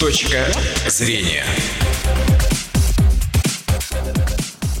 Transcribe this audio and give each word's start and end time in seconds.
Точка 0.00 0.46
зрения. 0.86 1.44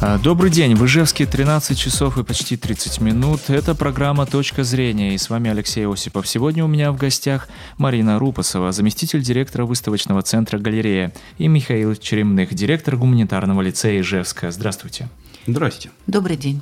А, 0.00 0.16
Добрый 0.18 0.48
день, 0.48 0.76
в 0.76 0.86
Ижевске 0.86 1.26
13 1.26 1.76
часов 1.76 2.18
и 2.18 2.22
почти 2.22 2.56
30 2.56 3.00
минут. 3.00 3.40
Это 3.48 3.74
программа 3.74 4.26
«Точка 4.26 4.62
зрения» 4.62 5.14
и 5.14 5.18
с 5.18 5.28
вами 5.28 5.50
Алексей 5.50 5.88
Осипов. 5.88 6.28
Сегодня 6.28 6.64
у 6.64 6.68
меня 6.68 6.92
в 6.92 6.96
гостях 6.96 7.48
Марина 7.78 8.20
Рупасова, 8.20 8.70
заместитель 8.70 9.20
директора 9.20 9.64
выставочного 9.64 10.22
центра 10.22 10.56
«Галерея» 10.58 11.12
и 11.38 11.48
Михаил 11.48 11.96
Черемных, 11.96 12.54
директор 12.54 12.96
гуманитарного 12.96 13.60
лицея 13.62 14.00
Ижевска. 14.00 14.52
Здравствуйте. 14.52 15.08
Здрасте. 15.48 15.90
Добрый 16.06 16.36
день. 16.36 16.60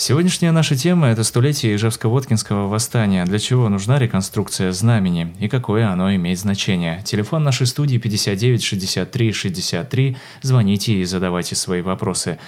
Сегодняшняя 0.00 0.50
наша 0.50 0.76
тема– 0.76 1.08
это 1.08 1.22
столетие 1.24 1.76
Ижевско-Воткинского 1.76 2.68
восстания. 2.68 3.22
Для 3.26 3.38
чего 3.38 3.68
нужна 3.68 3.98
реконструкция 3.98 4.72
знамени 4.72 5.36
и 5.38 5.46
какое 5.46 5.90
оно 5.90 6.14
имеет 6.14 6.38
значение? 6.38 7.02
Телефон 7.04 7.44
нашей 7.44 7.66
студии 7.66 7.98
59 7.98 8.62
63 8.62 9.32
63. 9.34 10.16
Звоните 10.40 10.94
и 10.94 11.04
задавайте 11.04 11.54
свои 11.54 11.82
вопросы. 11.82 12.38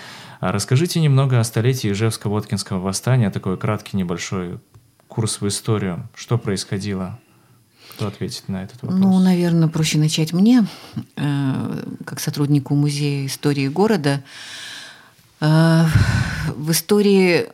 А 0.41 0.51
расскажите 0.51 0.99
немного 0.99 1.39
о 1.39 1.45
столетии 1.45 1.93
Ижевско-Воткинского 1.93 2.81
восстания, 2.81 3.29
такой 3.29 3.59
краткий 3.59 3.99
небольшой 3.99 4.59
курс 5.07 5.43
в 5.43 5.47
историю. 5.47 6.09
Что 6.15 6.39
происходило? 6.39 7.21
Кто 7.91 8.07
ответит 8.07 8.49
на 8.49 8.65
этот 8.65 8.81
вопрос? 8.81 8.99
Ну, 8.99 9.19
наверное, 9.19 9.69
проще 9.69 9.99
начать 9.99 10.33
мне, 10.33 10.65
э, 11.17 11.85
как 12.07 12.19
сотруднику 12.19 12.75
Музея 12.75 13.27
истории 13.27 13.69
города. 13.69 14.25
В 16.57 16.71
истории 16.71 17.49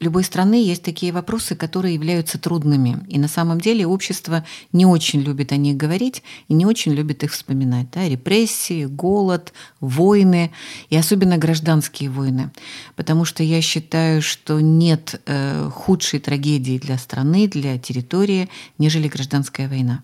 любой 0.00 0.24
страны 0.24 0.64
есть 0.64 0.82
такие 0.82 1.12
вопросы, 1.12 1.54
которые 1.54 1.94
являются 1.94 2.38
трудными. 2.38 2.98
И 3.08 3.18
на 3.18 3.28
самом 3.28 3.60
деле 3.60 3.86
общество 3.86 4.44
не 4.72 4.86
очень 4.86 5.20
любит 5.20 5.52
о 5.52 5.56
них 5.56 5.76
говорить 5.76 6.22
и 6.48 6.54
не 6.54 6.66
очень 6.66 6.92
любит 6.92 7.22
их 7.22 7.32
вспоминать. 7.32 7.90
Да? 7.92 8.08
Репрессии, 8.08 8.86
голод, 8.86 9.52
войны 9.80 10.50
и 10.88 10.96
особенно 10.96 11.36
гражданские 11.36 12.10
войны. 12.10 12.50
Потому 12.96 13.24
что 13.24 13.42
я 13.42 13.60
считаю, 13.60 14.22
что 14.22 14.60
нет 14.60 15.20
э, 15.26 15.70
худшей 15.72 16.18
трагедии 16.18 16.78
для 16.78 16.98
страны, 16.98 17.46
для 17.46 17.78
территории, 17.78 18.48
нежели 18.78 19.06
гражданская 19.06 19.68
война. 19.68 20.02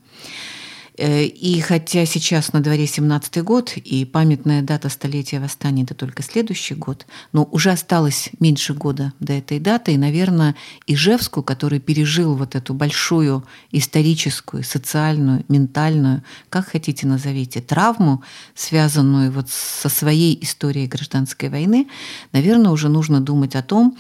Э, 0.99 1.25
и 1.25 1.61
хотя 1.61 2.07
сейчас 2.07 2.53
на 2.53 2.61
дворе 2.61 2.85
17-й 2.85 3.43
год, 3.43 3.77
и 3.77 4.05
памятная 4.05 4.63
дата 4.63 4.89
столетия 4.89 5.41
восстания– 5.41 5.83
это 5.85 5.95
только 5.95 6.23
следующий 6.23 6.75
год, 6.75 7.07
но 7.33 7.45
уже 7.51 7.71
осталось 7.71 8.31
меньше 8.41 8.73
года 8.73 9.13
до 9.21 9.35
этой 9.35 9.59
даты, 9.59 9.93
и, 9.93 9.99
наверное, 9.99 10.55
Ижевску, 10.87 11.43
который 11.43 11.81
пережил 11.81 12.35
вот 12.35 12.55
эту 12.55 12.73
большую 12.73 13.45
историческую, 13.73 14.65
социальную, 14.65 15.45
ментальную, 15.49 16.23
как 16.49 16.69
хотите 16.69 17.07
назовите, 17.07 17.61
травму, 17.61 18.23
связанную 18.55 19.31
вот 19.31 19.51
со 19.51 19.89
своей 19.89 20.39
историей 20.43 20.87
гражданской 20.87 21.51
войны, 21.51 21.89
наверное, 22.33 22.71
уже 22.71 22.89
нужно 22.89 23.21
думать 23.21 23.55
о 23.55 23.63
том, 23.63 23.97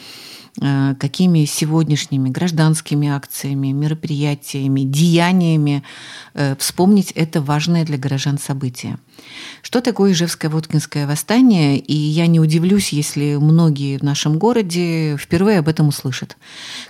какими 0.58 1.44
сегодняшними 1.44 2.30
гражданскими 2.30 3.08
акциями, 3.08 3.68
мероприятиями, 3.68 4.80
деяниями 4.80 5.82
э, 6.34 6.56
вспомнить 6.56 7.12
это 7.12 7.42
важное 7.42 7.84
для 7.84 7.98
горожан 7.98 8.38
событие. 8.38 8.98
Что 9.62 9.80
такое 9.80 10.12
Ижевское 10.12 10.50
Воткинское 10.50 11.06
восстание? 11.06 11.78
И 11.78 11.94
я 11.94 12.26
не 12.26 12.40
удивлюсь, 12.40 12.90
если 12.90 13.36
многие 13.36 13.98
в 13.98 14.02
нашем 14.02 14.38
городе 14.38 15.16
впервые 15.16 15.58
об 15.58 15.68
этом 15.68 15.88
услышат. 15.88 16.36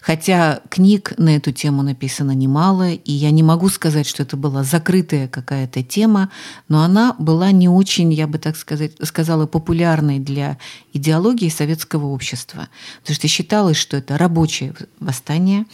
Хотя 0.00 0.60
книг 0.68 1.14
на 1.16 1.36
эту 1.36 1.52
тему 1.52 1.82
написано 1.82 2.32
немало, 2.32 2.92
и 2.92 3.12
я 3.12 3.30
не 3.30 3.42
могу 3.42 3.68
сказать, 3.68 4.06
что 4.06 4.22
это 4.22 4.36
была 4.36 4.62
закрытая 4.62 5.28
какая-то 5.28 5.82
тема, 5.82 6.30
но 6.68 6.82
она 6.82 7.14
была 7.18 7.50
не 7.50 7.68
очень, 7.68 8.12
я 8.12 8.26
бы 8.26 8.38
так 8.38 8.56
сказать, 8.56 8.92
сказала, 9.02 9.46
популярной 9.46 10.18
для 10.18 10.58
идеологии 10.92 11.48
советского 11.48 12.06
общества. 12.06 12.68
Потому 13.00 13.14
что 13.14 13.28
считалось, 13.56 13.78
что 13.78 13.96
это 13.96 14.18
рабочее 14.18 14.74
восстание, 15.00 15.64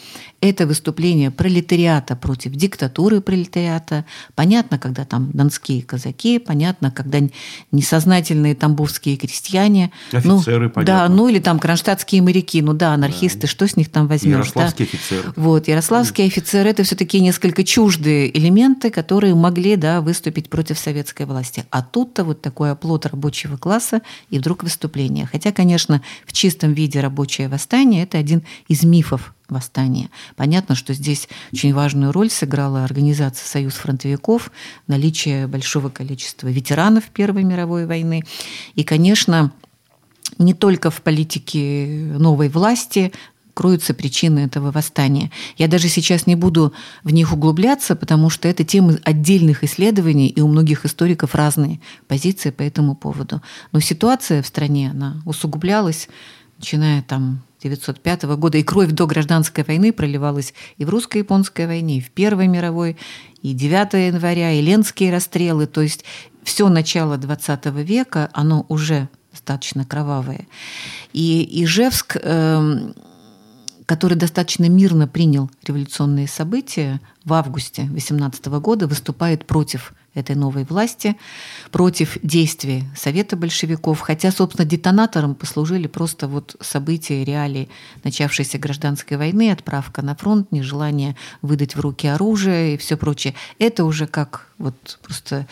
это 0.40 0.66
выступление 0.66 1.30
пролетариата 1.30 2.14
против 2.14 2.52
диктатуры 2.52 3.20
пролетариата. 3.20 4.04
Понятно, 4.34 4.78
когда 4.78 5.04
там 5.04 5.30
донские 5.32 5.82
казаки, 5.82 6.38
понятно, 6.38 6.92
когда 6.92 7.18
несознательные 7.72 8.54
тамбовские 8.54 9.16
крестьяне. 9.16 9.90
Офицеры, 10.12 10.66
ну, 10.66 10.70
понятно. 10.70 10.84
Да, 10.84 11.08
ну 11.08 11.28
или 11.28 11.40
там 11.40 11.58
кронштадтские 11.58 12.22
моряки, 12.22 12.62
ну 12.62 12.72
да, 12.72 12.94
анархисты, 12.94 13.42
да. 13.42 13.46
что 13.48 13.66
с 13.66 13.76
них 13.76 13.90
там 13.90 14.06
возьмешь? 14.06 14.32
Ярославские 14.32 14.88
да? 14.90 14.98
офицеры. 14.98 15.32
Вот, 15.36 15.68
ярославские 15.68 16.26
офицеры– 16.28 16.70
это 16.70 16.82
все-таки 16.84 17.20
несколько 17.20 17.64
чуждые 17.64 18.36
элементы, 18.36 18.90
которые 18.90 19.34
могли, 19.34 19.76
да, 19.76 20.00
выступить 20.00 20.48
против 20.50 20.78
советской 20.78 21.26
власти. 21.26 21.64
А 21.70 21.82
тут-то 21.82 22.24
вот 22.24 22.42
такой 22.42 22.70
оплот 22.70 23.06
рабочего 23.06 23.56
класса 23.56 24.02
и 24.30 24.38
вдруг 24.38 24.62
выступление. 24.62 25.28
Хотя, 25.30 25.52
конечно, 25.52 26.02
в 26.26 26.32
чистом 26.32 26.74
виде 26.74 27.00
рабочее 27.00 27.48
восстание– 27.48 27.71
это 27.76 28.18
один 28.18 28.42
из 28.68 28.84
мифов 28.84 29.34
восстания. 29.48 30.10
Понятно, 30.36 30.74
что 30.74 30.94
здесь 30.94 31.28
очень 31.52 31.74
важную 31.74 32.12
роль 32.12 32.30
сыграла 32.30 32.84
организация 32.84 33.46
«Союз 33.46 33.74
фронтовиков», 33.74 34.50
наличие 34.86 35.46
большого 35.46 35.88
количества 35.88 36.48
ветеранов 36.48 37.04
Первой 37.04 37.44
мировой 37.44 37.86
войны. 37.86 38.24
И, 38.74 38.84
конечно, 38.84 39.52
не 40.38 40.54
только 40.54 40.90
в 40.90 41.02
политике 41.02 41.86
новой 42.18 42.48
власти 42.48 43.12
кроются 43.54 43.92
причины 43.92 44.40
этого 44.40 44.70
восстания. 44.70 45.30
Я 45.58 45.68
даже 45.68 45.88
сейчас 45.88 46.26
не 46.26 46.36
буду 46.36 46.72
в 47.04 47.10
них 47.10 47.32
углубляться, 47.32 47.94
потому 47.96 48.30
что 48.30 48.48
это 48.48 48.64
темы 48.64 48.98
отдельных 49.04 49.62
исследований, 49.62 50.28
и 50.28 50.40
у 50.40 50.48
многих 50.48 50.86
историков 50.86 51.34
разные 51.34 51.80
позиции 52.08 52.50
по 52.50 52.62
этому 52.62 52.94
поводу. 52.94 53.42
Но 53.72 53.80
ситуация 53.80 54.42
в 54.42 54.46
стране, 54.46 54.90
она 54.90 55.20
усугублялась, 55.26 56.08
начиная 56.58 57.02
там 57.02 57.42
1905 57.68 58.24
года, 58.36 58.58
и 58.58 58.62
кровь 58.62 58.90
до 58.90 59.06
гражданской 59.06 59.64
войны 59.64 59.92
проливалась 59.92 60.52
и 60.78 60.84
в 60.84 60.90
русско-японской 60.90 61.66
войне, 61.66 61.98
и 61.98 62.00
в 62.00 62.10
Первой 62.10 62.48
мировой, 62.48 62.96
и 63.42 63.52
9 63.52 63.94
января, 63.94 64.52
и 64.52 64.60
ленские 64.60 65.12
расстрелы. 65.12 65.66
То 65.66 65.80
есть 65.80 66.04
все 66.42 66.68
начало 66.68 67.16
20 67.16 67.66
века, 67.66 68.30
оно 68.32 68.66
уже 68.68 69.08
достаточно 69.30 69.84
кровавое. 69.84 70.46
И 71.12 71.62
Ижевск, 71.62 72.16
эм, 72.20 72.94
который 73.86 74.16
достаточно 74.16 74.68
мирно 74.68 75.06
принял 75.06 75.50
революционные 75.64 76.28
события, 76.28 77.00
в 77.24 77.32
августе 77.32 77.84
18 77.84 78.46
года 78.60 78.86
выступает 78.86 79.46
против 79.46 79.94
этой 80.14 80.36
новой 80.36 80.64
власти, 80.64 81.16
против 81.70 82.18
действий 82.22 82.84
Совета 82.96 83.36
большевиков, 83.36 84.00
хотя, 84.00 84.30
собственно, 84.30 84.68
детонатором 84.68 85.34
послужили 85.34 85.86
просто 85.86 86.28
вот 86.28 86.56
события, 86.60 87.24
реалии 87.24 87.68
начавшейся 88.04 88.58
гражданской 88.58 89.16
войны, 89.16 89.50
отправка 89.50 90.02
на 90.02 90.14
фронт, 90.14 90.52
нежелание 90.52 91.16
выдать 91.40 91.76
в 91.76 91.80
руки 91.80 92.06
оружие 92.06 92.74
и 92.74 92.76
все 92.76 92.96
прочее. 92.96 93.34
Это 93.58 93.84
уже 93.84 94.06
как 94.06 94.48
вот 94.58 94.98
просто 95.02 95.46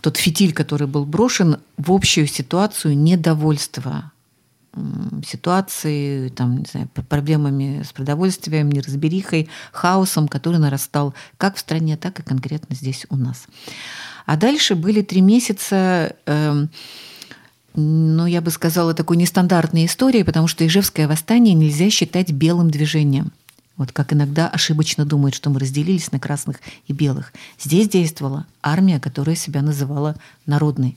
тот 0.00 0.16
фитиль, 0.16 0.52
который 0.52 0.86
был 0.86 1.04
брошен 1.04 1.58
в 1.76 1.92
общую 1.92 2.26
ситуацию 2.26 2.96
недовольства 2.96 4.10
ситуации, 5.26 6.28
там, 6.28 6.58
не 6.58 6.66
знаю, 6.70 6.88
проблемами 7.08 7.82
с 7.82 7.92
продовольствием, 7.92 8.70
неразберихой, 8.70 9.48
хаосом, 9.72 10.28
который 10.28 10.58
нарастал 10.58 11.14
как 11.36 11.56
в 11.56 11.60
стране, 11.60 11.96
так 11.96 12.20
и 12.20 12.22
конкретно 12.22 12.74
здесь 12.74 13.06
у 13.10 13.16
нас. 13.16 13.46
А 14.26 14.36
дальше 14.36 14.74
были 14.74 15.02
три 15.02 15.20
месяца, 15.20 16.16
э, 16.26 16.66
ну, 17.74 18.26
я 18.26 18.40
бы 18.40 18.50
сказала, 18.50 18.94
такой 18.94 19.16
нестандартной 19.16 19.86
историей, 19.86 20.24
потому 20.24 20.46
что 20.46 20.66
Ижевское 20.66 21.08
восстание 21.08 21.54
нельзя 21.54 21.90
считать 21.90 22.32
белым 22.32 22.70
движением. 22.70 23.32
Вот 23.76 23.90
как 23.90 24.12
иногда 24.12 24.48
ошибочно 24.48 25.04
думают, 25.04 25.34
что 25.34 25.50
мы 25.50 25.58
разделились 25.58 26.12
на 26.12 26.20
красных 26.20 26.60
и 26.86 26.92
белых. 26.92 27.32
Здесь 27.58 27.88
действовала 27.88 28.46
армия, 28.62 29.00
которая 29.00 29.34
себя 29.34 29.62
называла 29.62 30.14
народной. 30.46 30.96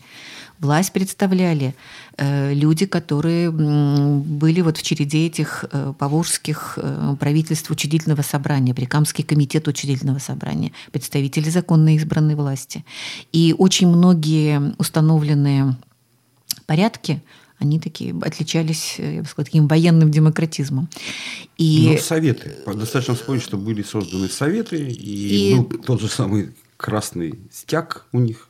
Власть 0.59 0.92
представляли 0.92 1.75
э, 2.18 2.54
люди, 2.54 2.88
которые 2.88 3.51
были 3.51 4.62
вот 4.62 4.77
в 4.77 4.83
череде 4.83 5.27
этих 5.27 5.65
э, 5.71 5.94
поволжских 5.98 6.80
э, 6.81 7.15
правительств 7.19 7.69
учредительного 7.69 8.24
собрания, 8.24 8.74
Прикамский 8.74 9.24
комитет 9.24 9.68
учредительного 9.68 10.19
собрания, 10.19 10.71
представители 10.92 11.50
законно 11.50 11.95
избранной 11.95 12.36
власти. 12.36 12.83
И 13.31 13.54
очень 13.57 13.88
многие 13.88 14.74
установленные 14.80 15.77
порядки 16.65 17.21
они 17.60 17.80
такие 17.80 18.15
отличались, 18.21 18.95
я 19.00 19.21
бы 19.21 19.27
сказала, 19.27 19.45
таким 19.45 19.68
военным 19.68 20.12
демократизмом. 20.12 20.89
И... 21.57 21.89
Ну, 21.92 21.98
советы. 21.98 22.56
Достаточно 22.68 23.15
вспомнить, 23.15 23.42
что 23.42 23.57
были 23.57 23.81
созданы 23.81 24.30
советы, 24.30 24.77
и, 24.77 25.53
и... 25.53 25.56
был 25.56 25.63
тот 25.80 26.01
же 26.01 26.07
самый 26.07 26.51
красный 26.77 27.39
стяг 27.51 28.06
у 28.12 28.19
них. 28.19 28.47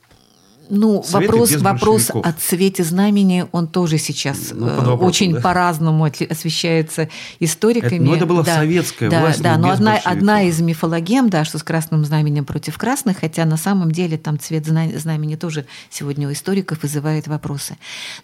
Ну, 0.70 1.02
Советы 1.02 1.32
вопрос, 1.32 1.56
вопрос 1.56 2.10
о 2.10 2.32
цвете 2.32 2.84
знамени, 2.84 3.46
он 3.52 3.68
тоже 3.68 3.98
сейчас 3.98 4.52
ну, 4.52 4.66
э, 4.66 4.76
вопросу, 4.76 5.04
очень 5.04 5.34
да? 5.34 5.40
по-разному 5.40 6.04
освещается 6.04 7.08
историками. 7.40 7.96
Это, 7.96 8.04
ну, 8.04 8.14
это 8.14 8.26
была 8.26 8.42
да, 8.42 8.56
советская 8.56 9.10
да, 9.10 9.20
власть. 9.20 9.42
Да, 9.42 9.56
но 9.56 9.70
одна, 9.70 9.96
одна 10.04 10.42
из 10.42 10.60
мифологем, 10.60 11.30
да, 11.30 11.44
что 11.44 11.58
с 11.58 11.62
красным 11.62 12.04
знаменем 12.04 12.44
против 12.44 12.76
красных, 12.78 13.20
хотя 13.20 13.44
на 13.44 13.56
самом 13.56 13.92
деле 13.92 14.18
там 14.18 14.38
цвет 14.38 14.66
знамени 14.66 15.36
тоже 15.36 15.66
сегодня 15.90 16.28
у 16.28 16.32
историков 16.32 16.82
вызывает 16.82 17.26
вопросы. 17.28 17.76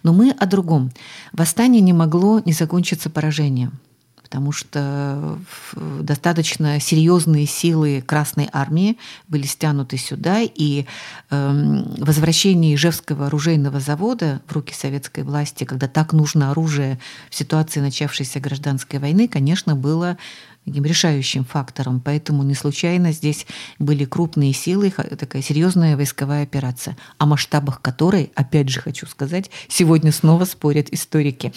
Но 0.03 0.13
мы 0.13 0.31
о 0.31 0.45
другом. 0.45 0.91
Восстание 1.33 1.81
не 1.81 1.93
могло 1.93 2.41
не 2.45 2.53
закончиться 2.53 3.09
поражением 3.09 3.79
потому 4.25 4.51
что 4.51 5.37
достаточно 5.75 6.79
серьезные 6.79 7.45
силы 7.45 8.03
Красной 8.03 8.49
Армии 8.51 8.97
были 9.27 9.45
стянуты 9.45 9.97
сюда, 9.97 10.39
и 10.41 10.87
эм, 11.29 11.93
возвращение 11.99 12.73
Ижевского 12.73 13.27
оружейного 13.27 13.79
завода 13.79 14.41
в 14.47 14.51
руки 14.51 14.73
советской 14.73 15.23
власти, 15.23 15.63
когда 15.63 15.87
так 15.87 16.11
нужно 16.11 16.49
оружие 16.49 16.97
в 17.29 17.35
ситуации 17.35 17.81
начавшейся 17.81 18.39
гражданской 18.39 18.97
войны, 18.97 19.27
конечно, 19.27 19.75
было 19.75 20.17
таким 20.65 20.83
решающим 20.85 21.45
фактором. 21.45 22.01
Поэтому 22.01 22.41
не 22.41 22.55
случайно 22.55 23.11
здесь 23.11 23.45
были 23.77 24.05
крупные 24.05 24.53
силы, 24.53 24.89
такая 24.89 25.43
серьезная 25.43 25.95
войсковая 25.95 26.41
операция, 26.41 26.97
о 27.19 27.27
масштабах 27.27 27.79
которой, 27.79 28.31
опять 28.33 28.69
же 28.69 28.81
хочу 28.81 29.05
сказать, 29.05 29.51
сегодня 29.67 30.11
снова 30.11 30.45
спорят 30.45 30.89
историки. 30.91 31.53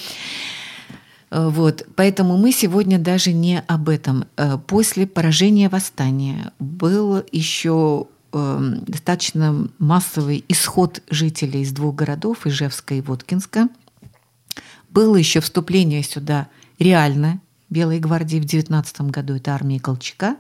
Э, 1.31 1.49
вот, 1.49 1.87
поэтому 1.97 2.37
мы 2.37 2.53
сегодня 2.53 2.99
даже 2.99 3.33
не 3.33 3.61
об 3.61 3.89
этом. 3.89 4.27
Э, 4.37 4.59
после 4.59 5.07
поражения 5.07 5.69
восстания 5.69 6.53
был 6.59 7.25
еще 7.33 8.07
эм, 8.33 8.85
достаточно 8.85 9.69
массовый 9.79 10.45
исход 10.49 11.03
жителей 11.11 11.63
из 11.63 11.73
двух 11.73 11.95
городов, 11.95 12.47
Ижевска 12.47 12.95
и 12.95 13.01
Воткинска. 13.01 13.69
Было 14.91 15.17
еще 15.17 15.41
вступление 15.41 16.03
сюда 16.03 16.49
реально 16.79 17.41
Белой 17.71 17.99
гвардии 17.99 18.39
в 18.39 18.47
19 18.47 19.03
году, 19.03 19.35
это 19.35 19.55
армия 19.55 19.79
Колчака. 19.79 20.37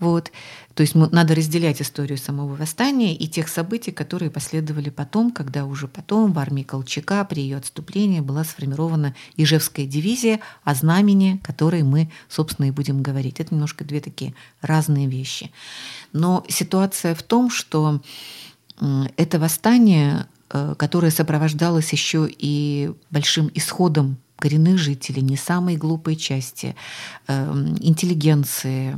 Вот. 0.00 0.32
То 0.74 0.80
есть 0.82 0.94
надо 0.94 1.34
разделять 1.34 1.80
историю 1.80 2.18
самого 2.18 2.56
восстания 2.56 3.14
и 3.14 3.28
тех 3.28 3.48
событий, 3.48 3.92
которые 3.92 4.30
последовали 4.30 4.90
потом, 4.90 5.30
когда 5.30 5.64
уже 5.64 5.86
потом 5.86 6.32
в 6.32 6.38
армии 6.38 6.64
Колчака 6.64 7.24
при 7.24 7.42
ее 7.42 7.58
отступлении 7.58 8.20
была 8.20 8.42
сформирована 8.42 9.14
Ижевская 9.36 9.86
дивизия, 9.86 10.40
о 10.64 10.74
знамени, 10.74 11.40
которой 11.44 11.84
мы, 11.84 12.10
собственно, 12.28 12.66
и 12.66 12.72
будем 12.72 13.02
говорить. 13.02 13.38
Это 13.38 13.54
немножко 13.54 13.84
две 13.84 14.00
такие 14.00 14.34
разные 14.60 15.06
вещи. 15.06 15.52
Но 16.12 16.44
ситуация 16.48 17.14
в 17.14 17.22
том, 17.22 17.50
что 17.50 18.00
это 19.16 19.38
восстание, 19.38 20.26
э, 20.50 20.74
которое 20.76 21.10
сопровождалось 21.10 21.92
еще 21.92 22.28
и 22.28 22.92
большим 23.10 23.50
исходом 23.54 24.18
коренных 24.38 24.78
жителей, 24.78 25.22
не 25.22 25.36
самой 25.36 25.76
глупой 25.76 26.16
части, 26.16 26.74
эм, 27.28 27.76
интеллигенции, 27.80 28.96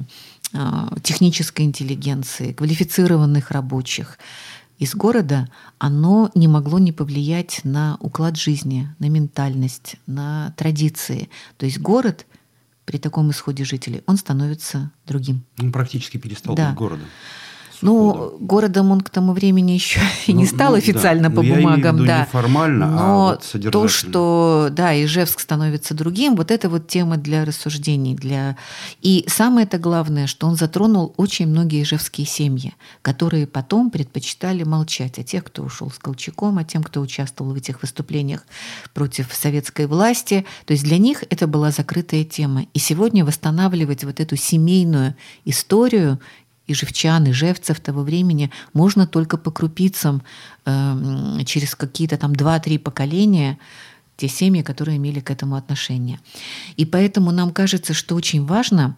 технической 1.03 1.65
интеллигенции, 1.65 2.53
квалифицированных 2.53 3.51
рабочих 3.51 4.19
из 4.79 4.95
города, 4.95 5.49
оно 5.79 6.31
не 6.35 6.49
могло 6.49 6.79
не 6.79 6.93
повлиять 6.93 7.61
на 7.65 7.97
уклад 8.01 8.37
жизни, 8.37 8.95
на 8.99 9.09
ментальность, 9.09 9.97
на 10.07 10.53
традиции. 10.57 11.31
То 11.57 11.67
есть 11.67 11.79
город 11.79 12.27
при 12.85 12.99
таком 12.99 13.31
исходе 13.31 13.65
жителей, 13.65 14.03
он 14.07 14.17
становится 14.17 14.93
другим. 15.07 15.45
Он 15.59 15.73
практически 15.73 16.19
перестал 16.19 16.55
да. 16.55 16.69
быть 16.69 16.79
городом. 16.79 17.07
Ну, 17.83 18.37
городом 18.41 18.91
он 18.91 19.01
к 19.01 19.11
тому 19.11 19.33
времени 19.33 19.73
еще 19.73 20.01
и 20.27 20.33
не 20.33 20.45
ну, 20.45 20.51
стал 20.51 20.73
ну, 20.73 20.79
официально 20.79 21.29
да. 21.29 21.35
по 21.35 21.43
бумагам, 21.43 22.01
я 22.01 22.07
да. 22.07 22.19
Не 22.21 22.27
формально, 22.27 22.91
Но 22.91 22.99
а 22.99 23.15
вот 23.15 23.71
то, 23.73 23.89
что 23.89 24.69
да, 24.71 24.93
Ижевск 24.95 25.41
становится 25.41 25.95
другим, 25.95 26.37
вот 26.37 26.51
это 26.51 26.69
вот 26.69 26.89
тема 26.89 27.17
для 27.17 27.45
рассуждений, 27.45 28.15
для 28.15 28.57
и 29.03 29.25
самое 29.29 29.67
это 29.67 29.79
главное, 29.79 30.27
что 30.27 30.47
он 30.47 30.57
затронул 30.57 31.15
очень 31.17 31.47
многие 31.47 31.83
ижевские 31.83 32.27
семьи, 32.27 32.75
которые 33.03 33.47
потом 33.47 33.91
предпочитали 33.91 34.63
молчать 34.65 35.19
о 35.19 35.23
тех, 35.23 35.45
кто 35.45 35.63
ушел 35.63 35.91
с 35.91 35.99
Колчаком, 35.99 36.59
о 36.59 36.65
тем, 36.65 36.83
кто 36.83 37.01
участвовал 37.01 37.53
в 37.53 37.57
этих 37.57 37.83
выступлениях 37.83 38.45
против 38.95 39.33
советской 39.33 39.87
власти. 39.87 40.45
То 40.65 40.73
есть 40.73 40.85
для 40.85 40.99
них 40.99 41.25
это 41.31 41.47
была 41.47 41.71
закрытая 41.71 42.25
тема. 42.25 42.67
И 42.75 42.79
сегодня 42.79 43.25
восстанавливать 43.25 44.05
вот 44.05 44.21
эту 44.21 44.37
семейную 44.37 45.15
историю 45.45 46.19
и 46.67 46.75
живчан, 46.75 47.27
и 47.27 47.33
жевцев 47.33 47.81
того 47.81 48.03
времени 48.03 48.51
можно 48.73 49.07
только 49.07 49.37
по 49.37 49.51
крупицам 49.51 50.23
э, 50.65 51.45
через 51.45 51.75
какие-то 51.75 52.17
там 52.17 52.35
два-три 52.35 52.79
поколения 52.79 53.59
те 54.17 54.29
семьи, 54.29 54.63
которые 54.63 54.97
имели 54.97 55.21
к 55.21 55.31
этому 55.31 55.57
отношение. 55.57 56.19
И 56.77 56.87
поэтому 56.87 57.33
нам 57.33 57.51
кажется, 57.51 57.93
что 57.93 58.15
очень 58.15 58.47
важно 58.47 58.97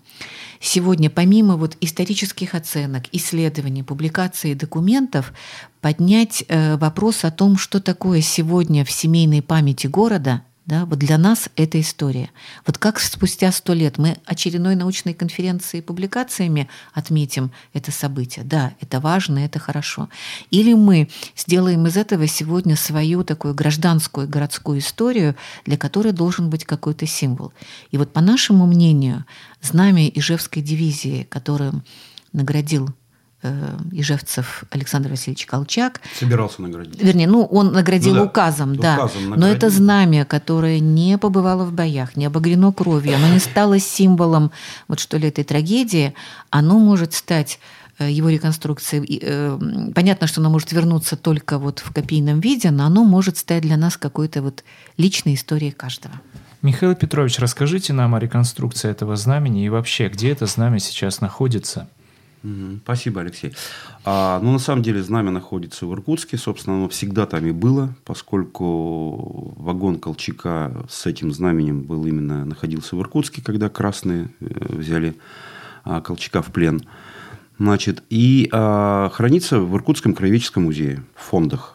сегодня, 0.60 1.10
помимо 1.10 1.56
вот 1.56 1.76
исторических 1.80 2.54
оценок, 2.54 3.04
исследований, 3.10 3.82
публикаций 3.82 4.54
документов, 4.54 5.32
поднять 5.80 6.44
э, 6.46 6.76
вопрос 6.76 7.24
о 7.24 7.32
том, 7.32 7.58
что 7.58 7.80
такое 7.80 8.20
сегодня 8.20 8.84
в 8.84 8.90
семейной 8.90 9.42
памяти 9.42 9.88
города– 9.88 10.42
да, 10.68 10.84
вот 10.84 10.98
для 10.98 11.16
нас 11.16 11.48
это 11.56 11.80
история. 11.80 12.28
Вот 12.66 12.76
как 12.76 13.00
спустя 13.00 13.50
сто 13.52 13.72
лет 13.72 13.96
мы 13.96 14.18
очередной 14.26 14.76
научной 14.76 15.14
конференцией 15.14 15.80
и 15.80 15.84
публикациями 15.84 16.68
отметим 16.92 17.52
это 17.72 17.90
событие. 17.90 18.44
Да, 18.44 18.74
это 18.78 19.00
важно, 19.00 19.38
это 19.38 19.58
хорошо. 19.58 20.10
Или 20.50 20.74
мы 20.74 21.08
сделаем 21.34 21.86
из 21.86 21.96
этого 21.96 22.26
сегодня 22.26 22.76
свою 22.76 23.24
такую 23.24 23.54
гражданскую 23.54 24.28
городскую 24.28 24.80
историю, 24.80 25.36
для 25.64 25.78
которой 25.78 26.12
должен 26.12 26.50
быть 26.50 26.66
какой-то 26.66 27.06
символ. 27.06 27.54
И 27.90 27.96
вот 27.96 28.12
по 28.12 28.20
нашему 28.20 28.66
мнению, 28.66 29.24
знамя 29.62 30.06
Ижевской 30.06 30.60
дивизии, 30.60 31.26
которым 31.30 31.82
наградил 32.34 32.90
Ижевцев 33.92 34.64
Александр 34.70 35.10
Васильевич 35.10 35.46
Колчак. 35.46 36.00
Собирался 36.18 36.60
наградить. 36.60 37.00
Вернее, 37.00 37.28
ну, 37.28 37.44
он 37.44 37.72
наградил 37.72 38.14
ну, 38.14 38.20
да, 38.22 38.24
указом, 38.24 38.76
да. 38.76 38.94
Указом 38.96 39.30
Но 39.30 39.46
это 39.46 39.70
знамя, 39.70 40.24
которое 40.24 40.80
не 40.80 41.18
побывало 41.18 41.64
в 41.64 41.72
боях, 41.72 42.16
не 42.16 42.26
обогрено 42.26 42.72
кровью, 42.72 43.14
оно 43.14 43.28
не 43.28 43.38
стало 43.38 43.78
символом 43.78 44.50
вот 44.88 44.98
что 44.98 45.18
ли 45.18 45.28
этой 45.28 45.44
трагедии, 45.44 46.14
оно 46.50 46.80
может 46.80 47.14
стать 47.14 47.60
э, 48.00 48.10
его 48.10 48.28
реконструкции. 48.28 49.20
Э, 49.22 49.58
понятно, 49.94 50.26
что 50.26 50.40
оно 50.40 50.50
может 50.50 50.72
вернуться 50.72 51.16
только 51.16 51.58
вот 51.58 51.78
в 51.78 51.92
копийном 51.92 52.40
виде, 52.40 52.72
но 52.72 52.86
оно 52.86 53.04
может 53.04 53.38
стать 53.38 53.62
для 53.62 53.76
нас 53.76 53.96
какой-то 53.96 54.42
вот 54.42 54.64
личной 54.96 55.34
историей 55.34 55.70
каждого. 55.70 56.14
Михаил 56.60 56.96
Петрович, 56.96 57.38
расскажите 57.38 57.92
нам 57.92 58.16
о 58.16 58.18
реконструкции 58.18 58.90
этого 58.90 59.14
знамени 59.14 59.64
и 59.64 59.68
вообще, 59.68 60.08
где 60.08 60.32
это 60.32 60.46
знамя 60.46 60.80
сейчас 60.80 61.20
находится? 61.20 61.88
Спасибо, 62.84 63.20
Алексей. 63.20 63.52
А, 64.04 64.40
ну, 64.40 64.52
на 64.52 64.58
самом 64.58 64.82
деле, 64.82 65.02
знамя 65.02 65.30
находится 65.30 65.86
в 65.86 65.92
Иркутске. 65.92 66.36
Собственно, 66.36 66.76
оно 66.76 66.88
всегда 66.88 67.26
там 67.26 67.46
и 67.46 67.52
было, 67.52 67.94
поскольку 68.04 69.54
вагон 69.56 69.98
Колчака 69.98 70.86
с 70.88 71.06
этим 71.06 71.32
знаменем 71.32 71.82
был 71.82 72.06
именно 72.06 72.44
находился 72.44 72.96
в 72.96 73.00
Иркутске, 73.00 73.42
когда 73.42 73.68
красные 73.68 74.30
э, 74.40 74.76
взяли 74.76 75.16
а, 75.84 76.00
Колчака 76.00 76.42
в 76.42 76.52
плен. 76.52 76.82
Значит, 77.58 78.02
и 78.08 78.48
а, 78.52 79.10
хранится 79.10 79.58
в 79.60 79.74
Иркутском 79.76 80.14
краеведческом 80.14 80.64
музее 80.64 81.02
в 81.16 81.24
фондах. 81.24 81.74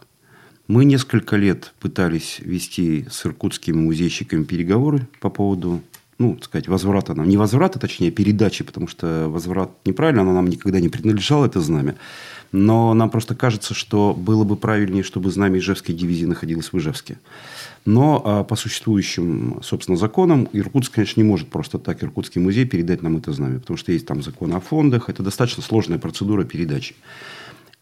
Мы 0.68 0.86
несколько 0.86 1.36
лет 1.36 1.74
пытались 1.82 2.40
вести 2.40 3.06
с 3.12 3.26
иркутскими 3.26 3.76
музейщиками 3.76 4.46
переговоры 4.46 5.08
по 5.20 5.30
поводу 5.30 5.82
ну, 6.20 6.36
так 6.36 6.46
сказать, 6.46 6.68
возврата 6.68 7.14
нам. 7.16 7.28
Не 7.28 7.38
возврата, 7.38 7.80
точнее, 7.80 8.12
передачи, 8.12 8.64
потому 8.64 8.88
что 8.88 9.28
возврат 9.30 9.72
неправильно, 9.86 10.22
оно 10.22 10.34
нам 10.34 10.48
никогда 10.48 10.80
не 10.80 10.90
принадлежало, 10.90 11.46
это 11.46 11.60
знамя. 11.60 11.96
Но 12.52 12.94
нам 12.94 13.10
просто 13.10 13.34
кажется, 13.34 13.74
что 13.74 14.14
было 14.14 14.44
бы 14.44 14.56
правильнее, 14.56 15.04
чтобы 15.04 15.32
знамя 15.32 15.58
Ижевской 15.58 15.96
дивизии 15.96 16.26
находилось 16.26 16.72
в 16.72 16.78
Ижевске. 16.78 17.18
Но 17.86 18.22
а, 18.24 18.44
по 18.44 18.56
существующим, 18.56 19.60
собственно, 19.64 19.98
законам 19.98 20.48
Иркутск, 20.54 20.94
конечно, 20.94 21.20
не 21.20 21.28
может 21.28 21.50
просто 21.50 21.80
так 21.80 22.04
Иркутский 22.04 22.40
музей 22.40 22.66
передать 22.66 23.02
нам 23.02 23.18
это 23.18 23.34
знамя, 23.34 23.60
потому 23.60 23.78
что 23.78 23.92
есть 23.92 24.06
там 24.06 24.22
закон 24.22 24.54
о 24.54 24.60
фондах, 24.60 25.10
это 25.10 25.24
достаточно 25.24 25.64
сложная 25.64 25.98
процедура 25.98 26.44
передачи. 26.44 26.96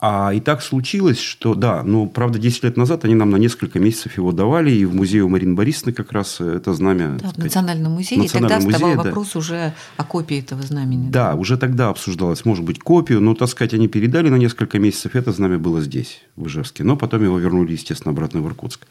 А 0.04 0.34
и 0.34 0.40
так 0.40 0.64
случилось, 0.64 1.20
что, 1.20 1.54
да, 1.54 1.84
ну, 1.84 2.08
правда, 2.08 2.40
10 2.40 2.64
лет 2.64 2.76
назад 2.76 3.06
они 3.06 3.14
нам 3.14 3.30
на 3.30 3.36
несколько 3.36 3.80
месяцев 3.80 4.18
его 4.18 4.32
давали, 4.32 4.72
и 4.72 4.84
в 4.84 4.96
музее 4.96 5.22
у 5.22 5.30
Марины 5.30 5.54
Борисовны 5.54 5.94
как 5.94 6.12
раз 6.12 6.42
это 6.42 6.74
знамя... 6.74 7.20
Да, 7.22 7.30
в 7.30 7.38
Национальном 7.38 7.92
музее, 7.92 8.20
Национальном 8.20 8.50
и 8.50 8.50
тогда 8.50 8.56
музее, 8.56 8.72
вставал 8.72 8.96
да. 8.96 9.10
вопрос 9.10 9.36
уже 9.36 9.74
о 9.98 10.04
копии 10.04 10.40
этого 10.40 10.64
знамени. 10.64 11.12
Да, 11.12 11.36
уже 11.36 11.56
тогда 11.56 11.90
обсуждалось, 11.90 12.46
может 12.46 12.66
быть, 12.66 12.80
копию, 12.80 13.22
но, 13.22 13.36
так 13.36 13.50
сказать, 13.50 13.76
они 13.76 13.88
передали 13.88 14.30
на 14.30 14.38
несколько 14.38 14.80
месяцев, 14.80 15.16
это 15.16 15.32
знамя 15.32 15.60
было 15.60 15.82
здесь, 15.82 16.24
в 16.36 16.48
Ижевске, 16.48 16.84
но 16.84 16.98
потом 16.98 17.24
его 17.24 17.38
вернули, 17.38 17.74
естественно, 17.74 18.12
обратно 18.12 18.42
в 18.42 18.48
Иркутск. 18.48 18.88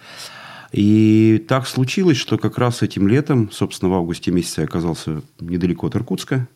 И 0.71 1.45
так 1.49 1.67
случилось, 1.67 2.19
что 2.19 2.39
как 2.39 2.57
раз 2.57 2.83
этим 2.83 3.09
летом, 3.09 3.51
собственно, 3.51 3.91
в 3.91 3.95
августе 3.95 4.31
месяце 4.31 4.61
я 4.61 4.67
оказался 4.67 5.23
недалеко 5.41 5.89
от 5.89 5.97
Иркутска, 5.97 6.47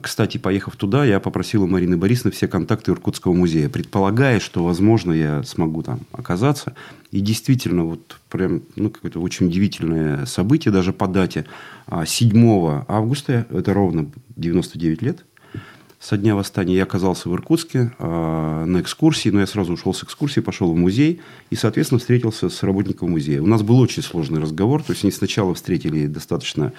Кстати, 0.00 0.38
поехав 0.38 0.76
туда, 0.76 1.04
я 1.04 1.20
попросил 1.20 1.64
у 1.64 1.66
Марины 1.66 1.96
Борисовны 1.96 2.30
все 2.30 2.48
контакты 2.48 2.92
Иркутского 2.92 3.32
музея, 3.32 3.68
предполагая, 3.68 4.40
что, 4.40 4.64
возможно, 4.64 5.12
я 5.12 5.42
смогу 5.42 5.82
там 5.82 6.00
оказаться. 6.12 6.74
И 7.10 7.20
действительно, 7.20 7.84
вот 7.84 8.20
прям, 8.28 8.62
ну, 8.76 8.90
какое-то 8.90 9.20
очень 9.20 9.46
удивительное 9.46 10.26
событие, 10.26 10.72
даже 10.72 10.92
по 10.92 11.06
дате. 11.06 11.46
7 12.04 12.66
а, 12.66 12.84
августа, 12.88 13.46
это 13.50 13.72
ровно 13.72 14.10
99 14.36 15.02
лет, 15.02 15.24
со 16.00 16.16
дня 16.16 16.36
восстания 16.36 16.76
я 16.76 16.84
оказался 16.84 17.28
в 17.28 17.34
Иркутске 17.34 17.92
э, 17.98 18.64
на 18.66 18.80
экскурсии, 18.80 19.30
но 19.30 19.40
я 19.40 19.48
сразу 19.48 19.72
ушел 19.72 19.92
с 19.92 20.04
экскурсии, 20.04 20.38
пошел 20.38 20.72
в 20.72 20.76
музей 20.76 21.20
и, 21.50 21.56
соответственно, 21.56 21.98
встретился 21.98 22.48
с 22.48 22.62
работником 22.62 23.10
музея. 23.10 23.42
У 23.42 23.46
нас 23.46 23.62
был 23.62 23.80
очень 23.80 24.04
сложный 24.04 24.40
разговор, 24.40 24.82
то 24.82 24.92
есть 24.92 25.02
они 25.02 25.10
сначала 25.10 25.54
встретили 25.54 26.06
достаточно 26.06 26.72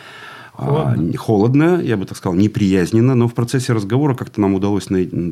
Холодно. 0.54 1.18
холодно, 1.18 1.82
я 1.82 1.98
бы 1.98 2.06
так 2.06 2.18
сказал, 2.18 2.38
неприязненно, 2.38 3.16
но 3.16 3.28
в 3.28 3.34
процессе 3.34 3.74
разговора 3.74 4.16
как-то 4.16 4.42
нам 4.42 4.54
удалось 4.54 4.88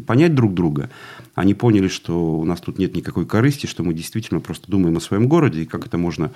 понять 0.05 0.35
друг 0.35 0.53
друга. 0.53 0.89
Они 1.35 1.53
поняли, 1.53 1.87
что 1.87 2.39
у 2.39 2.45
нас 2.45 2.61
тут 2.61 2.77
нет 2.77 2.95
никакой 2.95 3.25
корысти, 3.25 3.65
что 3.65 3.83
мы 3.83 3.93
действительно 3.93 4.39
просто 4.39 4.69
думаем 4.69 4.97
о 4.97 5.01
своем 5.01 5.27
городе, 5.27 5.63
и 5.63 5.65
как 5.65 5.85
это 5.85 5.97
можно, 5.97 6.31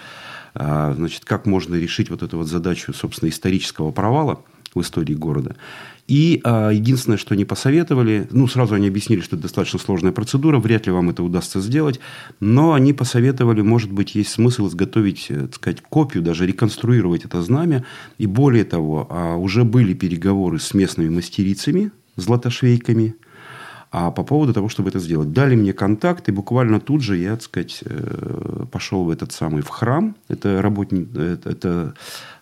а, 0.54 0.94
значит, 0.94 1.26
как 1.26 1.46
можно 1.46 1.76
решить 1.76 2.10
вот 2.10 2.24
эту 2.24 2.38
вот 2.38 2.48
задачу, 2.48 2.94
собственно, 2.94 3.30
исторического 3.30 3.92
провала 3.92 4.40
в 4.74 4.82
истории 4.82 5.14
города. 5.14 5.56
И 6.08 6.42
а, 6.44 6.72
единственное, 6.72 7.18
что 7.18 7.34
они 7.34 7.46
посоветовали, 7.46 8.28
ну, 8.32 8.48
сразу 8.48 8.76
они 8.76 8.88
объяснили, 8.88 9.22
что 9.22 9.36
это 9.36 9.44
достаточно 9.44 9.80
сложная 9.80 10.12
процедура, 10.12 10.60
вряд 10.60 10.86
ли 10.86 10.92
вам 10.92 11.10
это 11.10 11.24
удастся 11.24 11.62
сделать, 11.62 12.00
но 12.40 12.74
они 12.74 12.94
посоветовали, 12.94 13.62
может 13.62 13.92
быть, 13.92 14.16
есть 14.16 14.32
смысл 14.32 14.68
изготовить, 14.68 15.28
э, 15.30 15.48
так 15.48 15.56
сказать, 15.56 15.82
копию, 15.82 16.24
даже 16.24 16.46
реконструировать 16.46 17.26
это 17.26 17.42
знамя. 17.42 17.86
И 18.18 18.28
более 18.28 18.66
того, 18.66 19.08
а, 19.10 19.36
уже 19.36 19.64
были 19.64 19.94
переговоры 19.94 20.60
с 20.60 20.74
местными 20.74 21.10
мастерицами, 21.10 21.92
златошвейками, 22.18 23.16
а 23.92 24.10
по 24.12 24.24
поводу 24.24 24.54
того, 24.54 24.70
чтобы 24.70 24.90
это 24.90 25.00
сделать. 25.00 25.34
Дали 25.34 25.56
мне 25.56 25.74
контакт, 25.74 26.30
и 26.30 26.32
буквально 26.32 26.80
тут 26.80 27.02
же 27.02 27.18
я, 27.18 27.32
так 27.32 27.44
сказать, 27.44 27.80
э, 27.86 28.66
пошел 28.72 29.04
в 29.04 29.10
этот 29.10 29.34
самый 29.34 29.62
в 29.64 29.68
храм. 29.68 30.16
Это, 30.30 30.62
работник, 30.62 31.14
это, 31.14 31.50
это 31.50 31.94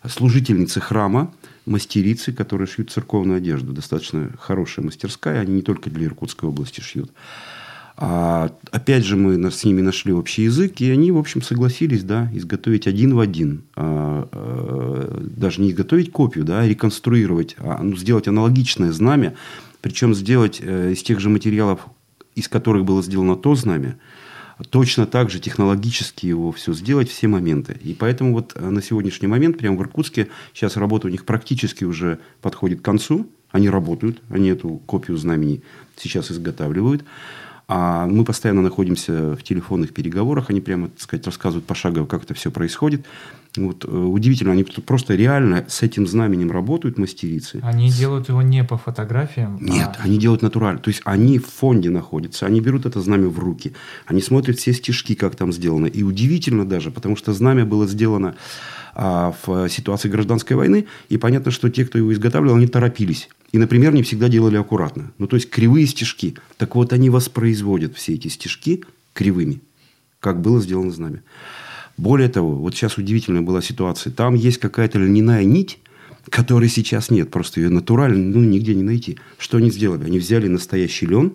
служительницы 0.07 0.79
храма, 0.79 1.33
мастерицы, 1.69 2.33
которые 2.33 2.67
шьют 2.67 2.91
церковную 2.91 3.38
одежду. 3.38 3.71
Достаточно 3.71 4.31
хорошая 4.39 4.83
мастерская. 4.85 5.39
Они 5.41 5.53
не 5.53 5.61
только 5.61 5.89
для 5.89 6.05
Иркутской 6.05 6.49
области 6.49 6.81
шьют. 6.81 7.11
А, 8.01 8.51
опять 8.71 9.03
же, 9.03 9.17
мы 9.17 9.51
с 9.51 9.63
ними 9.65 9.81
нашли 9.81 10.13
общий 10.13 10.43
язык, 10.43 10.79
и 10.79 10.89
они, 10.89 11.11
в 11.11 11.17
общем, 11.17 11.41
согласились, 11.41 12.03
да, 12.03 12.29
изготовить 12.33 12.88
один 12.88 13.13
в 13.13 13.19
один. 13.19 13.63
А, 13.75 14.27
а, 14.31 15.21
даже 15.35 15.61
не 15.61 15.71
изготовить 15.71 16.11
копию, 16.11 16.45
да, 16.45 16.61
а 16.61 16.67
реконструировать, 16.67 17.55
а, 17.59 17.83
ну, 17.83 17.97
сделать 17.97 18.27
аналогичное 18.27 18.93
знамя, 18.93 19.35
причем 19.81 20.13
сделать 20.13 20.59
э, 20.61 20.93
из 20.93 21.03
тех 21.03 21.19
же 21.19 21.29
материалов, 21.29 21.88
из 22.35 22.47
которых 22.47 22.85
было 22.85 23.03
сделано 23.03 23.35
то 23.35 23.53
знамя, 23.55 23.97
точно 24.70 25.06
так 25.06 25.30
же 25.30 25.39
технологически 25.39 26.25
его 26.25 26.51
все 26.51 26.74
сделать, 26.74 27.10
все 27.10 27.28
моменты. 27.28 27.78
И 27.82 27.94
поэтому 27.94 28.34
вот 28.34 28.54
э, 28.56 28.70
на 28.70 28.82
сегодняшний 28.82 29.28
момент, 29.28 29.58
прямо 29.58 29.78
в 29.78 29.82
Иркутске, 29.82 30.28
сейчас 30.54 30.78
работа 30.78 31.08
у 31.08 31.10
них 31.10 31.25
практически 31.25 31.84
уже 31.84 32.20
подходит 32.42 32.82
к 32.82 32.86
концу. 32.86 33.28
Они 33.51 33.70
работают, 33.70 34.22
они 34.30 34.50
эту 34.50 34.70
копию 34.86 35.18
знамени 35.18 35.63
сейчас 35.96 36.32
изготавливают. 36.32 37.04
А 37.68 38.08
мы 38.08 38.25
постоянно 38.25 38.63
находимся 38.63 39.36
в 39.36 39.44
телефонных 39.44 39.94
переговорах, 39.94 40.50
они 40.50 40.60
прямо, 40.60 40.89
так 40.89 41.01
сказать, 41.01 41.25
рассказывают 41.28 41.68
пошагово, 41.68 42.08
как 42.08 42.24
это 42.24 42.34
все 42.34 42.50
происходит. 42.50 43.06
Вот, 43.68 43.86
э, 43.86 43.88
удивительно, 43.88 44.51
они 44.54 44.63
просто 44.63 45.16
реально 45.16 45.66
с 45.68 45.82
этим 45.82 46.08
знаменем 46.08 46.51
работают 46.51 46.98
мастерицы. 46.98 47.60
Они 47.63 47.89
делают 47.89 48.30
его 48.30 48.42
не 48.42 48.63
по 48.63 48.78
фотографиям? 48.78 49.58
Нет, 49.62 49.96
а... 50.00 50.04
они 50.04 50.18
делают 50.18 50.42
натурально. 50.42 50.80
То 50.80 50.89
есть, 50.89 51.01
они 51.06 51.39
в 51.39 51.48
фонде 51.48 51.89
находятся, 51.89 52.46
они 52.46 52.62
берут 52.62 52.86
это 52.86 53.01
знамя 53.01 53.28
в 53.28 53.39
руки, 53.39 53.74
они 54.06 54.22
смотрят 54.22 54.58
все 54.58 54.74
стежки, 54.74 55.16
как 55.16 55.36
там 55.36 55.51
сделано. 55.54 55.88
И 55.88 56.04
удивительно 56.04 56.66
даже, 56.66 56.92
потому 56.92 57.16
что 57.16 57.34
знамя 57.34 57.66
было 57.66 57.88
сделано 57.88 58.36
а, 58.96 59.34
в 59.44 59.70
ситуации 59.70 60.10
гражданской 60.10 60.56
войны, 60.56 60.86
и 61.10 61.18
понятно, 61.18 61.51
что 61.51 61.70
те, 61.70 61.86
кто 61.86 61.98
его 61.98 62.12
изготавливал, 62.13 62.56
они 62.58 62.68
торопились. 62.68 63.30
И, 63.51 63.58
например, 63.58 63.94
не 63.94 64.04
всегда 64.04 64.30
делали 64.30 64.58
аккуратно. 64.58 65.12
Ну, 65.18 65.28
то 65.28 65.36
есть, 65.36 65.50
кривые 65.50 65.88
стежки. 65.88 66.36
Так 66.58 66.75
вот, 66.75 66.94
они 66.94 67.10
воспроизводят 67.10 67.96
все 67.96 68.13
эти 68.16 68.28
стежки 68.28 68.84
кривыми, 69.13 69.62
как 70.20 70.42
было 70.42 70.62
сделано 70.62 70.92
знамя. 70.92 71.24
Более 72.00 72.29
того, 72.29 72.56
вот 72.56 72.75
сейчас 72.75 72.98
удивительная 72.98 73.41
была 73.41 73.62
ситуация. 73.62 74.13
Там 74.13 74.34
есть 74.34 74.58
какая-то 74.58 74.98
льняная 75.00 75.44
нить, 75.44 75.79
которой 76.29 76.70
сейчас 76.70 77.12
нет. 77.12 77.29
Просто 77.29 77.60
ее 77.60 77.68
натурально 77.68 78.38
ну, 78.38 78.41
нигде 78.41 78.74
не 78.74 78.84
найти. 78.84 79.18
Что 79.38 79.58
они 79.58 79.70
сделали? 79.70 80.06
Они 80.06 80.18
взяли 80.18 80.48
настоящий 80.48 81.08
лен, 81.08 81.34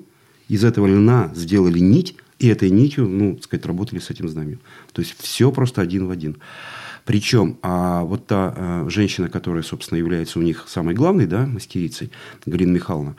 из 0.49 0.65
этого 0.65 0.87
льна 0.87 1.31
сделали 1.35 1.79
нить, 1.81 2.17
и 2.39 2.49
этой 2.49 2.71
нитью, 2.71 3.07
ну, 3.07 3.35
так 3.35 3.45
сказать, 3.45 3.67
работали 3.67 3.99
с 3.99 4.09
этим 4.09 4.27
знаменем. 4.27 4.61
То 4.95 5.03
есть, 5.03 5.15
все 5.21 5.53
просто 5.53 5.83
один 5.83 6.07
в 6.07 6.11
один. 6.11 6.39
Причем 7.05 7.59
а 7.61 8.03
вот 8.03 8.27
та 8.27 8.55
а, 8.57 8.87
женщина, 8.89 9.29
которая, 9.29 9.63
собственно, 9.63 9.99
является 9.99 10.39
у 10.39 10.43
них 10.43 10.65
самой 10.67 10.95
главной 10.95 11.27
да, 11.27 11.45
мастерицей, 11.45 12.11
Галина 12.47 12.73
Михайловна, 12.73 13.17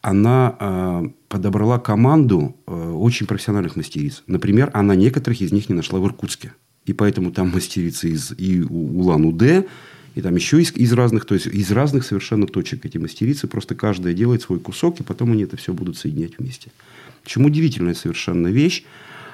она 0.00 0.56
э, 0.58 1.08
подобрала 1.28 1.78
команду 1.78 2.56
э, 2.66 2.90
очень 2.92 3.26
профессиональных 3.26 3.76
мастериц. 3.76 4.22
Например, 4.26 4.70
она 4.72 4.94
некоторых 4.94 5.42
из 5.42 5.52
них 5.52 5.68
не 5.68 5.74
нашла 5.74 5.98
в 5.98 6.06
Иркутске. 6.06 6.52
И 6.86 6.92
поэтому 6.92 7.32
там 7.32 7.50
мастерицы 7.50 8.10
из 8.10 8.32
и 8.38 8.62
Улан-Удэ, 8.62 9.66
и 10.14 10.22
там 10.22 10.34
еще 10.34 10.62
из, 10.62 10.72
из 10.74 10.92
разных, 10.92 11.26
то 11.26 11.34
есть 11.34 11.46
из 11.46 11.70
разных 11.72 12.04
совершенно 12.06 12.46
точек 12.46 12.86
эти 12.86 12.96
мастерицы. 12.96 13.48
Просто 13.48 13.74
каждая 13.74 14.14
делает 14.14 14.42
свой 14.42 14.58
кусок, 14.58 15.00
и 15.00 15.02
потом 15.02 15.32
они 15.32 15.42
это 15.42 15.56
все 15.56 15.74
будут 15.74 15.98
соединять 15.98 16.38
вместе. 16.38 16.70
Чем 17.24 17.44
удивительная 17.44 17.94
совершенно 17.94 18.48
вещь. 18.48 18.84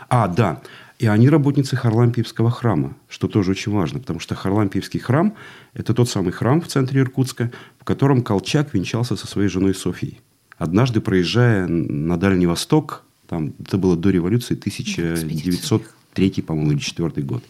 А, 0.09 0.27
да, 0.29 0.61
и 0.99 1.07
они 1.07 1.29
работницы 1.29 1.77
Харлампиевского 1.77 2.51
храма, 2.51 2.97
что 3.09 3.29
тоже 3.29 3.53
очень 3.53 3.73
важно, 3.73 4.01
потому 4.01 4.21
что 4.21 4.35
Харлампиевский 4.35 5.01
храм– 5.01 5.35
это 5.75 5.95
тот 5.95 6.09
самый 6.09 6.33
храм 6.33 6.61
в 6.61 6.69
центре 6.69 7.01
Иркутска, 7.01 7.51
в 7.79 7.85
котором 7.85 8.23
Колчак 8.23 8.73
венчался 8.73 9.17
со 9.17 9.27
своей 9.27 9.49
женой 9.49 9.75
Софией. 9.75 10.21
Однажды, 10.59 11.01
проезжая 11.01 11.67
на 11.67 12.17
Дальний 12.17 12.47
Восток, 12.47 13.05
там, 13.29 13.53
это 13.59 13.79
было 13.79 13.97
до 13.97 14.11
революции, 14.11 14.55
1903, 16.13 16.43
по-моему, 16.43 16.73
или 16.73 16.79
4 16.79 17.23
год. 17.23 17.43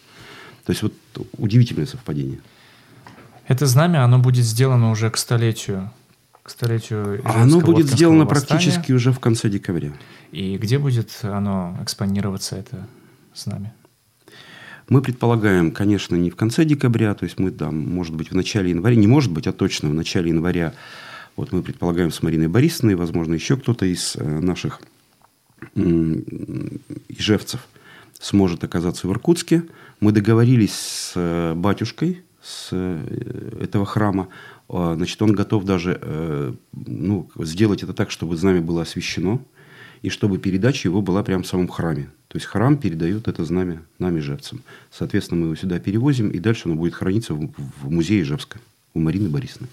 То 0.65 0.71
есть, 0.71 0.83
вот 0.83 0.93
удивительное 1.37 1.85
совпадение. 1.85 2.39
Это 3.47 3.65
знамя, 3.65 4.03
оно 4.03 4.19
будет 4.19 4.45
сделано 4.45 4.91
уже 4.91 5.09
к 5.09 5.17
столетию 5.17 5.91
к 6.43 6.49
столетию 6.49 7.21
Оно 7.23 7.61
будет 7.61 7.87
сделано 7.87 8.25
восстания. 8.25 8.59
практически 8.59 8.91
уже 8.91 9.13
в 9.13 9.19
конце 9.19 9.49
декабря. 9.49 9.93
И 10.33 10.57
где 10.57 10.77
будет 10.77 11.09
оно 11.21 11.77
экспонироваться, 11.81 12.57
это 12.57 12.85
с 13.33 13.45
нами? 13.45 13.71
Мы 14.89 15.01
предполагаем, 15.01 15.71
конечно, 15.71 16.15
не 16.17 16.29
в 16.29 16.35
конце 16.35 16.65
декабря, 16.65 17.13
то 17.13 17.23
есть 17.23 17.39
мы 17.39 17.51
там, 17.51 17.77
может 17.77 18.13
быть, 18.13 18.31
в 18.31 18.35
начале 18.35 18.71
января, 18.71 18.97
не 18.97 19.07
может 19.07 19.31
быть, 19.31 19.47
а 19.47 19.53
точно 19.53 19.89
в 19.89 19.93
начале 19.93 20.29
января, 20.29 20.73
вот 21.37 21.53
мы 21.53 21.63
предполагаем 21.63 22.11
с 22.11 22.21
Мариной 22.21 22.49
Борисовной, 22.49 22.95
возможно, 22.95 23.33
еще 23.33 23.55
кто-то 23.55 23.85
из 23.85 24.17
э, 24.17 24.23
наших 24.23 24.81
ижевцев 27.07 27.65
сможет 28.23 28.63
оказаться 28.63 29.07
в 29.07 29.11
Иркутске. 29.11 29.63
Мы 29.99 30.11
договорились 30.11 30.73
с 30.73 31.13
э, 31.15 31.53
батюшкой 31.55 32.23
с 32.41 32.69
э, 32.71 33.59
этого 33.61 33.85
храма. 33.85 34.29
Значит, 34.69 35.21
он 35.21 35.33
готов 35.33 35.65
даже 35.65 36.55
ну, 36.71 37.29
сделать 37.37 37.83
это 37.83 37.93
так, 37.93 38.09
чтобы 38.09 38.37
знамя 38.37 38.61
было 38.61 38.81
освящено, 38.81 39.39
и 40.01 40.09
чтобы 40.09 40.37
передача 40.39 40.87
его 40.87 41.01
была 41.01 41.21
прямо 41.21 41.43
в 41.43 41.47
самом 41.47 41.67
храме. 41.67 42.09
То 42.29 42.37
есть 42.37 42.47
храм 42.47 42.77
передает 42.77 43.27
это 43.27 43.45
знамя 43.45 43.83
нам, 43.99 44.17
ижевцам. 44.17 44.63
Соответственно, 44.89 45.41
мы 45.41 45.47
его 45.47 45.55
сюда 45.55 45.79
перевозим, 45.79 46.29
и 46.29 46.39
дальше 46.39 46.63
оно 46.65 46.75
будет 46.75 46.95
храниться 46.95 47.35
в 47.35 47.89
музее 47.89 48.23
Ижевска 48.23 48.57
у 48.93 48.99
Марины 48.99 49.29
Борисовны, 49.29 49.67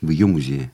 в 0.00 0.10
ее 0.10 0.26
музее. 0.26 0.70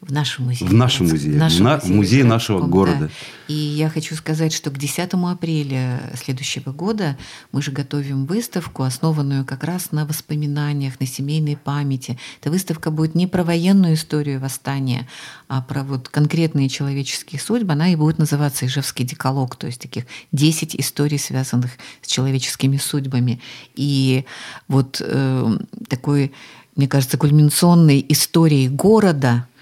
В 0.00 0.12
нашем 0.12 0.46
музее. 0.46 0.66
В 0.66 0.72
нашем 0.72 1.08
музее. 1.08 1.34
В 1.34 1.36
нашем 1.36 1.64
на, 1.64 1.74
музее, 1.76 1.94
музее 1.94 2.24
нашего 2.24 2.66
города. 2.66 3.08
Да. 3.08 3.10
И 3.48 3.54
я 3.54 3.90
хочу 3.90 4.14
сказать, 4.14 4.54
что 4.54 4.70
к 4.70 4.78
10 4.78 5.10
апреля 5.12 6.00
следующего 6.16 6.72
года 6.72 7.18
мы 7.52 7.60
же 7.60 7.70
готовим 7.70 8.24
выставку, 8.24 8.82
основанную 8.82 9.44
как 9.44 9.62
раз 9.62 9.92
на 9.92 10.06
воспоминаниях, 10.06 10.98
на 11.00 11.06
семейной 11.06 11.58
памяти. 11.58 12.18
Эта 12.40 12.50
выставка 12.50 12.90
будет 12.90 13.14
не 13.14 13.26
про 13.26 13.44
военную 13.44 13.94
историю 13.94 14.40
восстания, 14.40 15.06
а 15.48 15.60
про 15.60 15.82
вот 15.82 16.08
конкретные 16.08 16.70
человеческие 16.70 17.38
судьбы. 17.38 17.74
Она 17.74 17.92
и 17.92 17.96
будет 17.96 18.16
называться 18.18 18.64
«Ижевский 18.64 19.04
деколог», 19.04 19.56
то 19.56 19.66
есть 19.66 19.82
таких 19.82 20.06
10 20.32 20.76
историй, 20.76 21.18
связанных 21.18 21.72
с 22.00 22.06
человеческими 22.06 22.78
судьбами. 22.78 23.38
И 23.74 24.24
вот 24.66 25.02
э, 25.04 25.58
такой, 25.88 26.32
мне 26.74 26.88
кажется, 26.88 27.18
кульминационной 27.18 28.02
историей 28.08 28.68
города– 28.68 29.46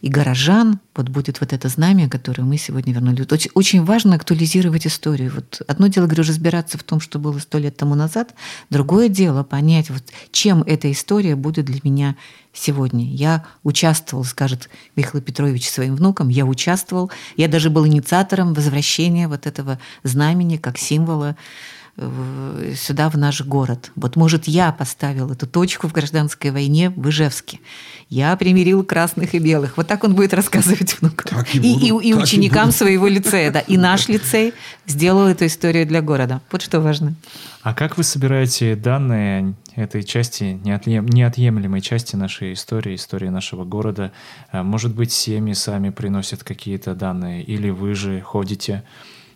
и 0.00 0.08
горожан, 0.08 0.80
вот 0.94 1.08
будет 1.08 1.40
вот 1.40 1.52
это 1.52 1.68
знамя, 1.68 2.08
которое 2.08 2.42
мы 2.42 2.56
сегодня 2.56 2.92
вернули. 2.92 3.26
Очень, 3.30 3.50
очень 3.54 3.84
важно 3.84 4.14
актуализировать 4.14 4.86
историю. 4.86 5.32
Вот 5.34 5.62
одно 5.66 5.88
дело, 5.88 6.06
говорю, 6.06 6.22
разбираться 6.22 6.78
в 6.78 6.82
том, 6.82 7.00
что 7.00 7.18
было 7.18 7.38
сто 7.38 7.58
лет 7.58 7.76
тому 7.76 7.94
назад, 7.94 8.34
другое 8.70 9.08
дело 9.08 9.42
понять, 9.42 9.90
вот, 9.90 10.02
чем 10.30 10.62
эта 10.62 10.90
история 10.90 11.36
будет 11.36 11.66
для 11.66 11.80
меня 11.82 12.16
сегодня. 12.52 13.04
Я 13.04 13.44
участвовал, 13.62 14.24
скажет 14.24 14.68
Михаил 14.96 15.22
Петрович 15.22 15.68
своим 15.68 15.96
внукам, 15.96 16.28
я 16.28 16.44
участвовал, 16.44 17.10
я 17.36 17.48
даже 17.48 17.70
был 17.70 17.86
инициатором 17.86 18.54
возвращения 18.54 19.28
вот 19.28 19.46
этого 19.46 19.78
знамени 20.02 20.56
как 20.56 20.78
символа 20.78 21.36
сюда, 22.76 23.10
в 23.10 23.18
наш 23.18 23.42
город. 23.42 23.90
Вот, 23.96 24.16
может, 24.16 24.46
я 24.46 24.72
поставил 24.72 25.30
эту 25.32 25.46
точку 25.46 25.88
в 25.88 25.92
гражданской 25.92 26.50
войне 26.50 26.90
в 26.90 27.08
Ижевске. 27.08 27.58
Я 28.08 28.36
примирил 28.36 28.84
красных 28.84 29.34
и 29.34 29.38
белых. 29.38 29.76
Вот 29.76 29.88
так 29.88 30.04
он 30.04 30.14
будет 30.14 30.32
рассказывать 30.32 31.00
внукам. 31.00 31.44
и, 31.52 31.58
и, 31.58 31.90
буду, 31.90 31.98
и, 31.98 32.08
и 32.08 32.14
ученикам 32.14 32.68
и 32.68 32.72
своего 32.72 33.08
лицея. 33.08 33.50
Да. 33.50 33.60
И 33.60 33.76
наш 33.76 34.08
лицей 34.08 34.54
сделал 34.86 35.26
эту 35.26 35.46
историю 35.46 35.86
для 35.86 36.00
города. 36.00 36.40
Вот 36.50 36.62
что 36.62 36.80
важно. 36.80 37.14
А 37.62 37.74
как 37.74 37.98
вы 37.98 38.04
собираете 38.04 38.76
данные 38.76 39.54
этой 39.74 40.04
части, 40.04 40.58
неотъемлемой 40.64 41.80
части 41.80 42.16
нашей 42.16 42.52
истории, 42.52 42.94
истории 42.94 43.28
нашего 43.28 43.64
города? 43.64 44.12
А, 44.52 44.62
может 44.62 44.94
быть, 44.94 45.12
семьи 45.12 45.52
сами 45.52 45.90
приносят 45.90 46.44
какие-то 46.44 46.94
данные, 46.94 47.42
или 47.42 47.70
вы 47.70 47.94
же 47.94 48.20
ходите 48.20 48.84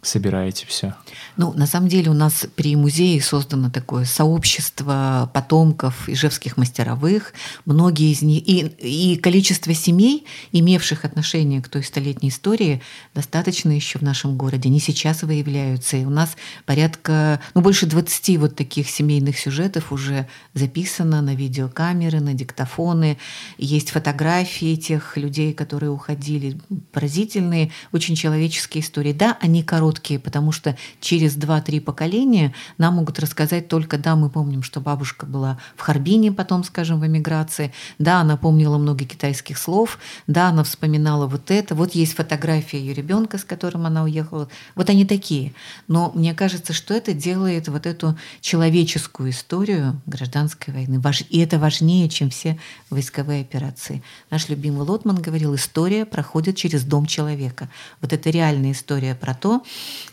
собираете 0.03 0.67
все? 0.67 0.95
Ну, 1.37 1.53
на 1.55 1.67
самом 1.67 1.89
деле 1.89 2.11
у 2.11 2.15
нас 2.15 2.47
при 2.57 2.75
музее 2.77 3.23
создано 3.23 3.71
такое 3.71 4.05
сообщество 4.05 5.31
потомков 5.33 6.09
ижевских 6.09 6.57
мастеровых. 6.57 7.33
Многие 7.65 8.13
из 8.13 8.21
них... 8.21 8.43
И, 8.47 8.67
и 9.13 9.17
количество 9.17 9.73
семей, 9.73 10.27
имевших 10.51 11.05
отношение 11.05 11.63
к 11.63 11.69
той 11.69 11.85
столетней 11.85 12.31
истории, 12.31 12.83
достаточно 13.15 13.71
еще 13.71 14.01
в 14.01 14.03
нашем 14.03 14.37
городе. 14.37 14.69
Они 14.69 14.81
сейчас 14.81 15.23
выявляются. 15.23 15.97
И 15.97 16.05
у 16.05 16.11
нас 16.11 16.37
порядка... 16.67 17.41
Ну, 17.55 17.61
больше 17.61 17.87
20 17.87 18.39
вот 18.39 18.57
таких 18.57 18.91
семейных 18.91 19.39
сюжетов 19.39 19.93
уже 19.93 20.27
записано 20.53 21.23
на 21.23 21.35
видеокамеры, 21.35 22.21
на 22.21 22.35
диктофоны. 22.35 23.19
Есть 23.57 23.91
фотографии 23.91 24.75
тех 24.75 25.17
людей, 25.17 25.55
которые 25.55 25.91
уходили. 25.91 26.59
Поразительные, 26.91 27.71
очень 27.93 28.17
человеческие 28.17 28.83
истории. 28.83 29.13
Да, 29.13 29.39
они 29.41 29.63
короткие, 29.63 29.92
короткие, 29.93 30.19
потому 30.19 30.53
что 30.53 30.77
через 31.01 31.37
2-3 31.37 31.81
поколения 31.81 32.55
нам 32.79 32.95
могут 32.95 33.19
рассказать 33.19 33.69
только, 33.69 33.99
да, 33.99 34.17
мы 34.17 34.31
помним, 34.31 34.63
что 34.63 34.81
бабушка 34.81 35.27
была 35.27 35.59
в 35.77 35.81
Харбине, 35.83 36.33
потом, 36.33 36.65
скажем, 36.65 37.01
в 37.01 37.07
эмиграции, 37.07 37.73
да, 37.99 38.21
она 38.21 38.37
помнила 38.37 38.79
много 38.79 39.05
китайских 39.05 39.59
слов, 39.59 39.99
да, 40.27 40.49
она 40.49 40.63
вспоминала 40.63 41.27
вот 41.27 41.51
это, 41.51 41.75
вот 41.75 41.95
есть 41.95 42.15
фотография 42.15 42.79
ее 42.79 42.95
ребенка, 42.95 43.39
с 43.39 43.45
которым 43.45 43.87
она 43.87 44.05
уехала. 44.05 44.49
Вот 44.75 44.91
они 44.91 45.05
такие. 45.05 45.53
Но 45.89 46.13
мне 46.15 46.35
кажется, 46.35 46.73
что 46.73 46.95
это 46.95 47.13
делает 47.13 47.69
вот 47.69 47.87
эту 47.87 48.17
человеческую 48.41 49.31
историю 49.31 50.01
гражданской 50.07 50.73
войны. 50.75 51.01
И 51.31 51.39
это 51.39 51.59
важнее, 51.59 52.09
чем 52.09 52.31
все 52.31 52.59
войсковые 52.91 53.43
операции. 53.43 54.03
Наш 54.31 54.49
любимый 54.49 54.87
Лотман 54.87 55.17
говорил, 55.17 55.55
история 55.55 56.05
проходит 56.05 56.57
через 56.57 56.85
дом 56.85 57.07
человека. 57.07 57.69
Вот 58.01 58.13
это 58.13 58.31
реальная 58.31 58.73
история 58.73 59.15
про 59.15 59.35
то, 59.35 59.63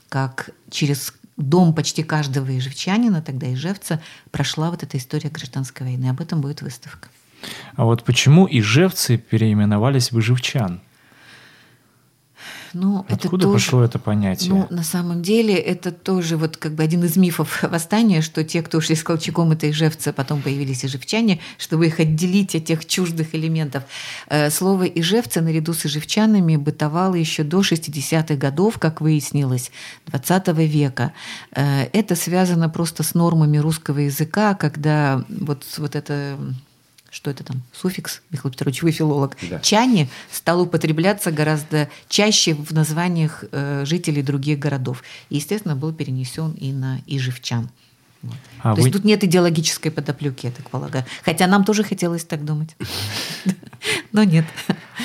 как 0.09 0.49
через 0.69 1.13
дом 1.37 1.73
почти 1.73 2.03
каждого 2.03 2.57
ижевчанина, 2.57 3.21
тогда 3.21 3.51
ижевца, 3.53 4.01
прошла 4.31 4.69
вот 4.69 4.83
эта 4.83 4.97
история 4.97 5.29
гражданской 5.29 5.87
войны. 5.87 6.09
Об 6.09 6.21
этом 6.21 6.41
будет 6.41 6.61
выставка. 6.61 7.09
А 7.75 7.85
вот 7.85 8.03
почему 8.03 8.47
ижевцы 8.49 9.17
переименовались 9.17 10.11
в 10.11 10.19
ижевчан? 10.19 10.81
Ну, 12.73 13.05
Откуда 13.09 13.17
это 13.17 13.29
тоже, 13.29 13.53
пошло 13.53 13.83
это 13.83 13.99
понятие? 13.99 14.53
Ну, 14.53 14.67
на 14.69 14.83
самом 14.83 15.21
деле, 15.21 15.55
это 15.55 15.91
тоже 15.91 16.37
вот 16.37 16.57
как 16.57 16.73
бы 16.73 16.83
один 16.83 17.03
из 17.03 17.17
мифов 17.17 17.63
восстания, 17.69 18.21
что 18.21 18.43
те, 18.43 18.61
кто 18.61 18.77
ушли 18.77 18.95
с 18.95 19.03
Колчаком, 19.03 19.51
это 19.51 19.69
ижевцы, 19.69 20.13
потом 20.13 20.41
появились 20.41 20.85
ижевчане, 20.85 21.39
чтобы 21.57 21.87
их 21.87 21.99
отделить 21.99 22.55
от 22.55 22.65
тех 22.65 22.85
чуждых 22.85 23.35
элементов. 23.35 23.83
Э, 24.27 24.49
слово 24.49 24.85
ижевцы 24.85 25.41
наряду 25.41 25.73
с 25.73 25.85
ижевчанами 25.85 26.55
бытовало 26.55 27.15
еще 27.15 27.43
до 27.43 27.61
60-х 27.61 28.35
годов, 28.35 28.77
как 28.79 29.01
выяснилось, 29.01 29.71
20 30.07 30.47
века. 30.59 31.13
Э, 31.55 31.87
это 31.93 32.15
связано 32.15 32.69
просто 32.69 33.03
с 33.03 33.13
нормами 33.13 33.57
русского 33.57 33.99
языка, 33.99 34.53
когда 34.53 35.23
вот, 35.29 35.63
вот 35.77 35.95
это 35.95 36.37
что 37.11 37.31
это 37.31 37.43
там, 37.43 37.61
суффикс, 37.73 38.21
Михаил 38.29 38.51
Петрович, 38.51 38.81
вы 38.81 38.91
филолог, 38.91 39.37
да. 39.49 39.59
чане 39.59 40.09
стал 40.31 40.61
употребляться 40.61 41.31
гораздо 41.31 41.89
чаще 42.07 42.53
в 42.53 42.71
названиях 42.71 43.43
э, 43.51 43.83
жителей 43.85 44.21
других 44.21 44.59
городов. 44.59 45.03
И, 45.29 45.35
естественно, 45.35 45.75
был 45.75 45.93
перенесен 45.93 46.51
и 46.51 46.71
на 46.71 47.01
ижевчан. 47.07 47.69
Вот. 48.21 48.35
А 48.61 48.75
То 48.75 48.81
вы... 48.81 48.87
есть 48.87 48.93
тут 48.93 49.05
нет 49.05 49.23
идеологической 49.23 49.91
подоплеки, 49.91 50.47
я 50.47 50.51
так 50.51 50.69
полагаю. 50.69 51.05
Хотя 51.23 51.47
нам 51.47 51.63
тоже 51.63 51.83
хотелось 51.83 52.25
так 52.25 52.43
думать. 52.43 52.75
Но 54.11 54.23
нет. 54.23 54.45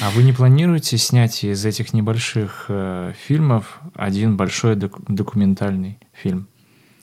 А 0.01 0.11
вы 0.11 0.25
не 0.25 0.33
планируете 0.33 0.99
снять 0.99 1.45
из 1.45 1.65
этих 1.65 1.93
небольших 1.93 2.67
э, 2.69 3.13
фильмов 3.27 3.81
один 3.95 4.37
большой 4.37 4.75
документальный 4.75 5.99
фильм? 6.13 6.49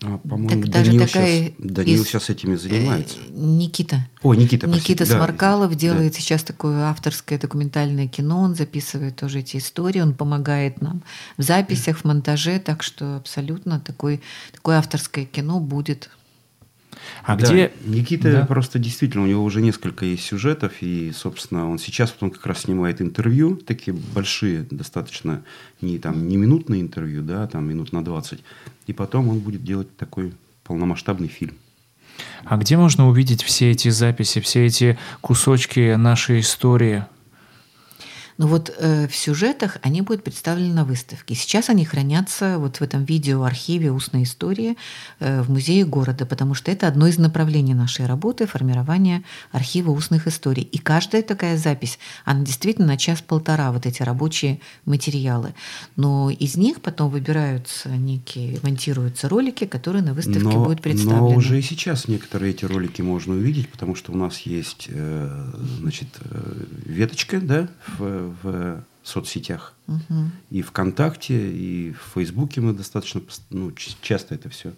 А, 0.03 0.17
по-моему, 0.17 0.63
так, 0.63 0.71
Данил, 0.71 1.05
такая 1.05 1.45
сейчас, 1.45 1.53
Данил 1.59 2.01
из... 2.01 2.07
сейчас 2.07 2.29
этими 2.31 2.55
занимается. 2.55 3.17
Э, 3.19 3.31
Никита. 3.33 4.07
О, 4.23 4.33
Никита, 4.33 4.65
Никита 4.65 4.97
простите. 4.97 5.05
Сморкалов 5.05 5.69
да, 5.69 5.75
делает 5.75 6.13
да. 6.13 6.19
сейчас 6.19 6.41
такое 6.41 6.85
авторское 6.85 7.37
документальное 7.37 8.07
кино, 8.07 8.41
он 8.41 8.55
записывает 8.55 9.15
тоже 9.17 9.39
эти 9.41 9.57
истории, 9.57 10.01
он 10.01 10.15
помогает 10.15 10.81
нам 10.81 11.03
в 11.37 11.43
записях, 11.43 11.99
в 11.99 12.05
монтаже, 12.05 12.59
так 12.59 12.81
что 12.81 13.17
абсолютно 13.17 13.79
такой, 13.79 14.21
такое 14.51 14.79
авторское 14.79 15.25
кино 15.25 15.59
будет 15.59 16.09
а 17.23 17.35
да, 17.35 17.45
где... 17.45 17.71
Никита 17.85 18.31
да. 18.31 18.45
просто 18.45 18.79
действительно, 18.79 19.23
у 19.23 19.27
него 19.27 19.43
уже 19.43 19.61
несколько 19.61 20.05
есть 20.05 20.23
сюжетов, 20.23 20.73
и, 20.81 21.11
собственно, 21.11 21.69
он 21.69 21.79
сейчас 21.79 22.11
вот 22.11 22.23
он 22.23 22.31
как 22.31 22.45
раз 22.45 22.61
снимает 22.61 23.01
интервью, 23.01 23.55
такие 23.55 23.95
большие, 23.95 24.65
достаточно, 24.69 25.43
не, 25.81 25.97
там, 25.99 26.27
не 26.27 26.37
минутные 26.37 26.81
интервью, 26.81 27.21
да, 27.21 27.47
там 27.47 27.67
минут 27.67 27.91
на 27.93 28.03
20, 28.03 28.39
и 28.87 28.93
потом 28.93 29.29
он 29.29 29.39
будет 29.39 29.63
делать 29.63 29.95
такой 29.97 30.33
полномасштабный 30.63 31.27
фильм. 31.27 31.55
А 32.43 32.57
где 32.57 32.77
можно 32.77 33.07
увидеть 33.07 33.43
все 33.43 33.71
эти 33.71 33.89
записи, 33.89 34.41
все 34.41 34.65
эти 34.65 34.97
кусочки 35.21 35.95
нашей 35.95 36.41
истории? 36.41 37.05
Но 38.41 38.47
вот 38.47 38.73
э, 38.75 39.07
в 39.07 39.15
сюжетах 39.15 39.77
они 39.83 40.01
будут 40.01 40.23
представлены 40.23 40.73
на 40.73 40.83
выставке. 40.83 41.35
Сейчас 41.35 41.69
они 41.69 41.85
хранятся 41.85 42.57
вот 42.57 42.77
в 42.77 42.81
этом 42.81 43.05
видеоархиве 43.05 43.91
устной 43.91 44.23
истории 44.23 44.77
э, 45.19 45.43
в 45.43 45.51
музее 45.51 45.85
города, 45.85 46.25
потому 46.25 46.55
что 46.55 46.71
это 46.71 46.87
одно 46.87 47.05
из 47.05 47.19
направлений 47.19 47.75
нашей 47.75 48.07
работы– 48.07 48.47
формирование 48.47 49.21
архива 49.51 49.91
устных 49.91 50.25
историй. 50.25 50.63
И 50.63 50.79
каждая 50.79 51.21
такая 51.21 51.55
запись, 51.55 51.99
она 52.25 52.43
действительно 52.43 52.87
на 52.87 52.97
час-полтора, 52.97 53.71
вот 53.71 53.85
эти 53.85 54.01
рабочие 54.01 54.59
материалы. 54.85 55.53
Но 55.95 56.31
из 56.31 56.57
них 56.57 56.81
потом 56.81 57.11
выбираются 57.11 57.89
некие, 57.89 58.59
монтируются 58.63 59.29
ролики, 59.29 59.65
которые 59.65 60.01
на 60.01 60.15
выставке 60.15 60.39
но, 60.39 60.63
будут 60.63 60.81
представлены. 60.81 61.33
Но 61.33 61.37
уже 61.37 61.59
и 61.59 61.61
сейчас 61.61 62.07
некоторые 62.07 62.53
эти 62.53 62.65
ролики 62.65 63.03
можно 63.03 63.35
увидеть, 63.35 63.69
потому 63.69 63.93
что 63.93 64.11
у 64.11 64.15
нас 64.15 64.39
есть 64.39 64.87
э, 64.89 65.51
значит, 65.77 66.07
э, 66.21 66.65
веточка 66.87 67.39
да, 67.39 67.67
в 67.99 68.30
в 68.43 68.83
соцсетях. 69.03 69.73
Угу. 69.87 70.31
И 70.51 70.61
ВКонтакте, 70.61 71.51
и 71.51 71.91
в 71.93 72.13
Фейсбуке 72.13 72.61
мы 72.61 72.73
достаточно 72.73 73.21
ну, 73.49 73.71
часто 74.01 74.35
это 74.35 74.49
все 74.49 74.73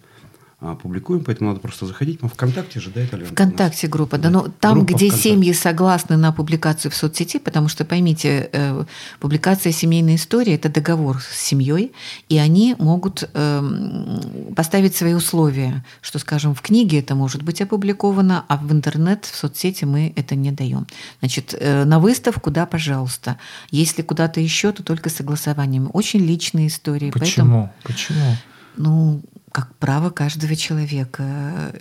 публикуем, 0.82 1.24
поэтому 1.24 1.50
надо 1.50 1.60
просто 1.60 1.86
заходить. 1.86 2.22
Мы 2.22 2.28
ВКонтакте 2.28 2.80
же, 2.80 2.90
да, 2.90 3.00
это 3.02 3.18
ВКонтакте 3.18 3.86
группа, 3.86 4.18
да. 4.18 4.30
Но 4.30 4.48
там, 4.60 4.78
группа 4.78 4.94
где 4.94 5.06
ВКонтакте. 5.08 5.30
семьи 5.30 5.52
согласны 5.52 6.16
на 6.16 6.32
публикацию 6.32 6.90
в 6.90 6.94
соцсети, 6.94 7.38
потому 7.38 7.68
что, 7.68 7.84
поймите, 7.84 8.48
э, 8.52 8.84
публикация 9.20 9.72
семейной 9.72 10.14
истории– 10.14 10.52
это 10.54 10.68
договор 10.68 11.20
с 11.20 11.36
семьей, 11.36 11.92
и 12.28 12.38
они 12.38 12.76
могут 12.78 13.28
э, 13.32 14.50
поставить 14.56 14.96
свои 14.96 15.14
условия, 15.14 15.84
что, 16.00 16.18
скажем, 16.18 16.54
в 16.54 16.62
книге 16.62 17.00
это 17.00 17.14
может 17.14 17.42
быть 17.42 17.60
опубликовано, 17.60 18.44
а 18.48 18.56
в 18.56 18.72
интернет, 18.72 19.24
в 19.24 19.36
соцсети 19.36 19.84
мы 19.84 20.12
это 20.16 20.34
не 20.34 20.52
даем. 20.52 20.86
Значит, 21.20 21.54
э, 21.58 21.84
на 21.84 21.98
выставку, 21.98 22.50
да, 22.50 22.64
пожалуйста. 22.66 23.38
Если 23.70 24.02
куда-то 24.02 24.40
еще, 24.40 24.72
то 24.72 24.82
только 24.82 25.10
согласованием. 25.10 25.90
Очень 25.92 26.20
личные 26.20 26.68
истории. 26.68 27.10
Почему? 27.10 27.24
Поэтому, 27.24 27.72
Почему? 27.82 28.36
Ну, 28.76 29.22
как 29.54 29.72
право 29.76 30.10
каждого 30.10 30.56
человека 30.56 31.22
э, 31.22 31.78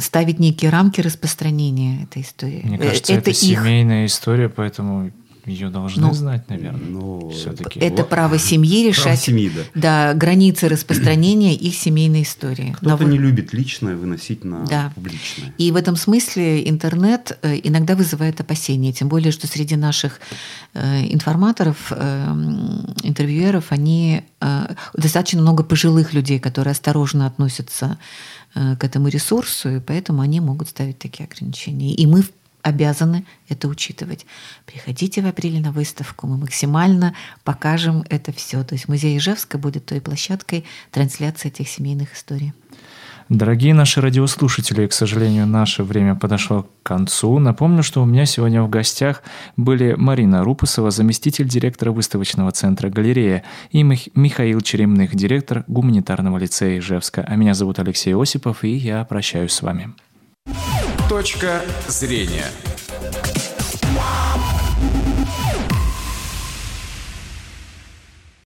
ставить 0.00 0.38
некие 0.38 0.70
рамки 0.70 1.00
распространения 1.00 2.02
этой 2.02 2.20
истории. 2.20 2.60
Мне 2.62 2.76
кажется, 2.76 3.14
это, 3.14 3.22
это 3.22 3.30
их... 3.30 3.36
семейная 3.36 4.04
история, 4.04 4.50
поэтому 4.50 5.10
ее 5.46 5.70
должны 5.70 6.02
ну, 6.02 6.12
знать, 6.12 6.48
наверное. 6.48 6.88
Ну, 6.88 7.30
все-таки. 7.30 7.78
Это 7.78 8.02
вот. 8.02 8.08
право 8.08 8.38
семьи 8.38 8.88
решать 8.88 9.04
право 9.04 9.16
семьи, 9.16 9.50
да. 9.54 9.62
Да, 9.74 10.14
границы 10.14 10.68
распространения 10.68 11.54
их 11.54 11.74
семейной 11.76 12.22
истории. 12.22 12.74
Кто-то 12.76 13.04
Но 13.04 13.10
не 13.10 13.18
любит 13.18 13.52
личное 13.52 13.94
выносить 13.94 14.44
на 14.44 14.64
да. 14.66 14.92
публичное. 14.94 15.54
И 15.56 15.70
в 15.70 15.76
этом 15.76 15.96
смысле 15.96 16.68
интернет 16.68 17.38
э, 17.42 17.60
иногда 17.62 17.94
вызывает 17.94 18.40
опасения, 18.40 18.92
тем 18.92 19.08
более, 19.08 19.30
что 19.30 19.46
среди 19.46 19.76
наших 19.76 20.20
э, 20.74 21.12
информаторов, 21.12 21.90
э, 21.90 22.26
интервьюеров, 23.02 23.66
они 23.70 24.22
достаточно 24.94 25.40
много 25.40 25.64
пожилых 25.64 26.12
людей, 26.12 26.38
которые 26.38 26.72
осторожно 26.72 27.26
относятся 27.26 27.98
к 28.54 28.84
этому 28.84 29.08
ресурсу, 29.08 29.76
и 29.76 29.80
поэтому 29.80 30.20
они 30.20 30.40
могут 30.40 30.68
ставить 30.68 30.98
такие 30.98 31.26
ограничения. 31.26 31.94
И 31.94 32.06
мы 32.06 32.22
обязаны 32.66 33.24
это 33.48 33.68
учитывать. 33.68 34.26
Приходите 34.66 35.22
в 35.22 35.26
апреле 35.26 35.60
на 35.60 35.70
выставку, 35.70 36.26
мы 36.26 36.36
максимально 36.36 37.14
покажем 37.44 38.04
это 38.10 38.32
все. 38.32 38.64
То 38.64 38.74
есть 38.74 38.88
музей 38.88 39.16
Ижевска 39.16 39.56
будет 39.56 39.86
той 39.86 40.00
площадкой 40.00 40.64
трансляции 40.90 41.48
этих 41.48 41.68
семейных 41.68 42.14
историй. 42.14 42.52
Дорогие 43.28 43.74
наши 43.74 44.00
радиослушатели, 44.00 44.86
к 44.86 44.92
сожалению, 44.92 45.46
наше 45.46 45.82
время 45.82 46.14
подошло 46.14 46.62
к 46.62 46.86
концу. 46.86 47.38
Напомню, 47.38 47.82
что 47.82 48.02
у 48.02 48.06
меня 48.06 48.24
сегодня 48.24 48.62
в 48.62 48.70
гостях 48.70 49.22
были 49.56 49.94
Марина 49.96 50.44
Рупусова, 50.44 50.90
заместитель 50.90 51.48
директора 51.48 51.90
выставочного 51.90 52.52
центра 52.52 52.88
«Галерея», 52.88 53.42
и 53.70 53.82
Михаил 53.82 54.60
Черемных, 54.60 55.14
директор 55.14 55.64
гуманитарного 55.66 56.38
лицея 56.38 56.78
Ижевска. 56.78 57.24
А 57.26 57.34
меня 57.34 57.54
зовут 57.54 57.80
Алексей 57.80 58.14
Осипов, 58.14 58.62
и 58.62 58.76
я 58.76 59.04
прощаюсь 59.04 59.52
с 59.52 59.62
вами. 59.62 59.92
Точка 61.08 61.62
зрения. 61.86 62.50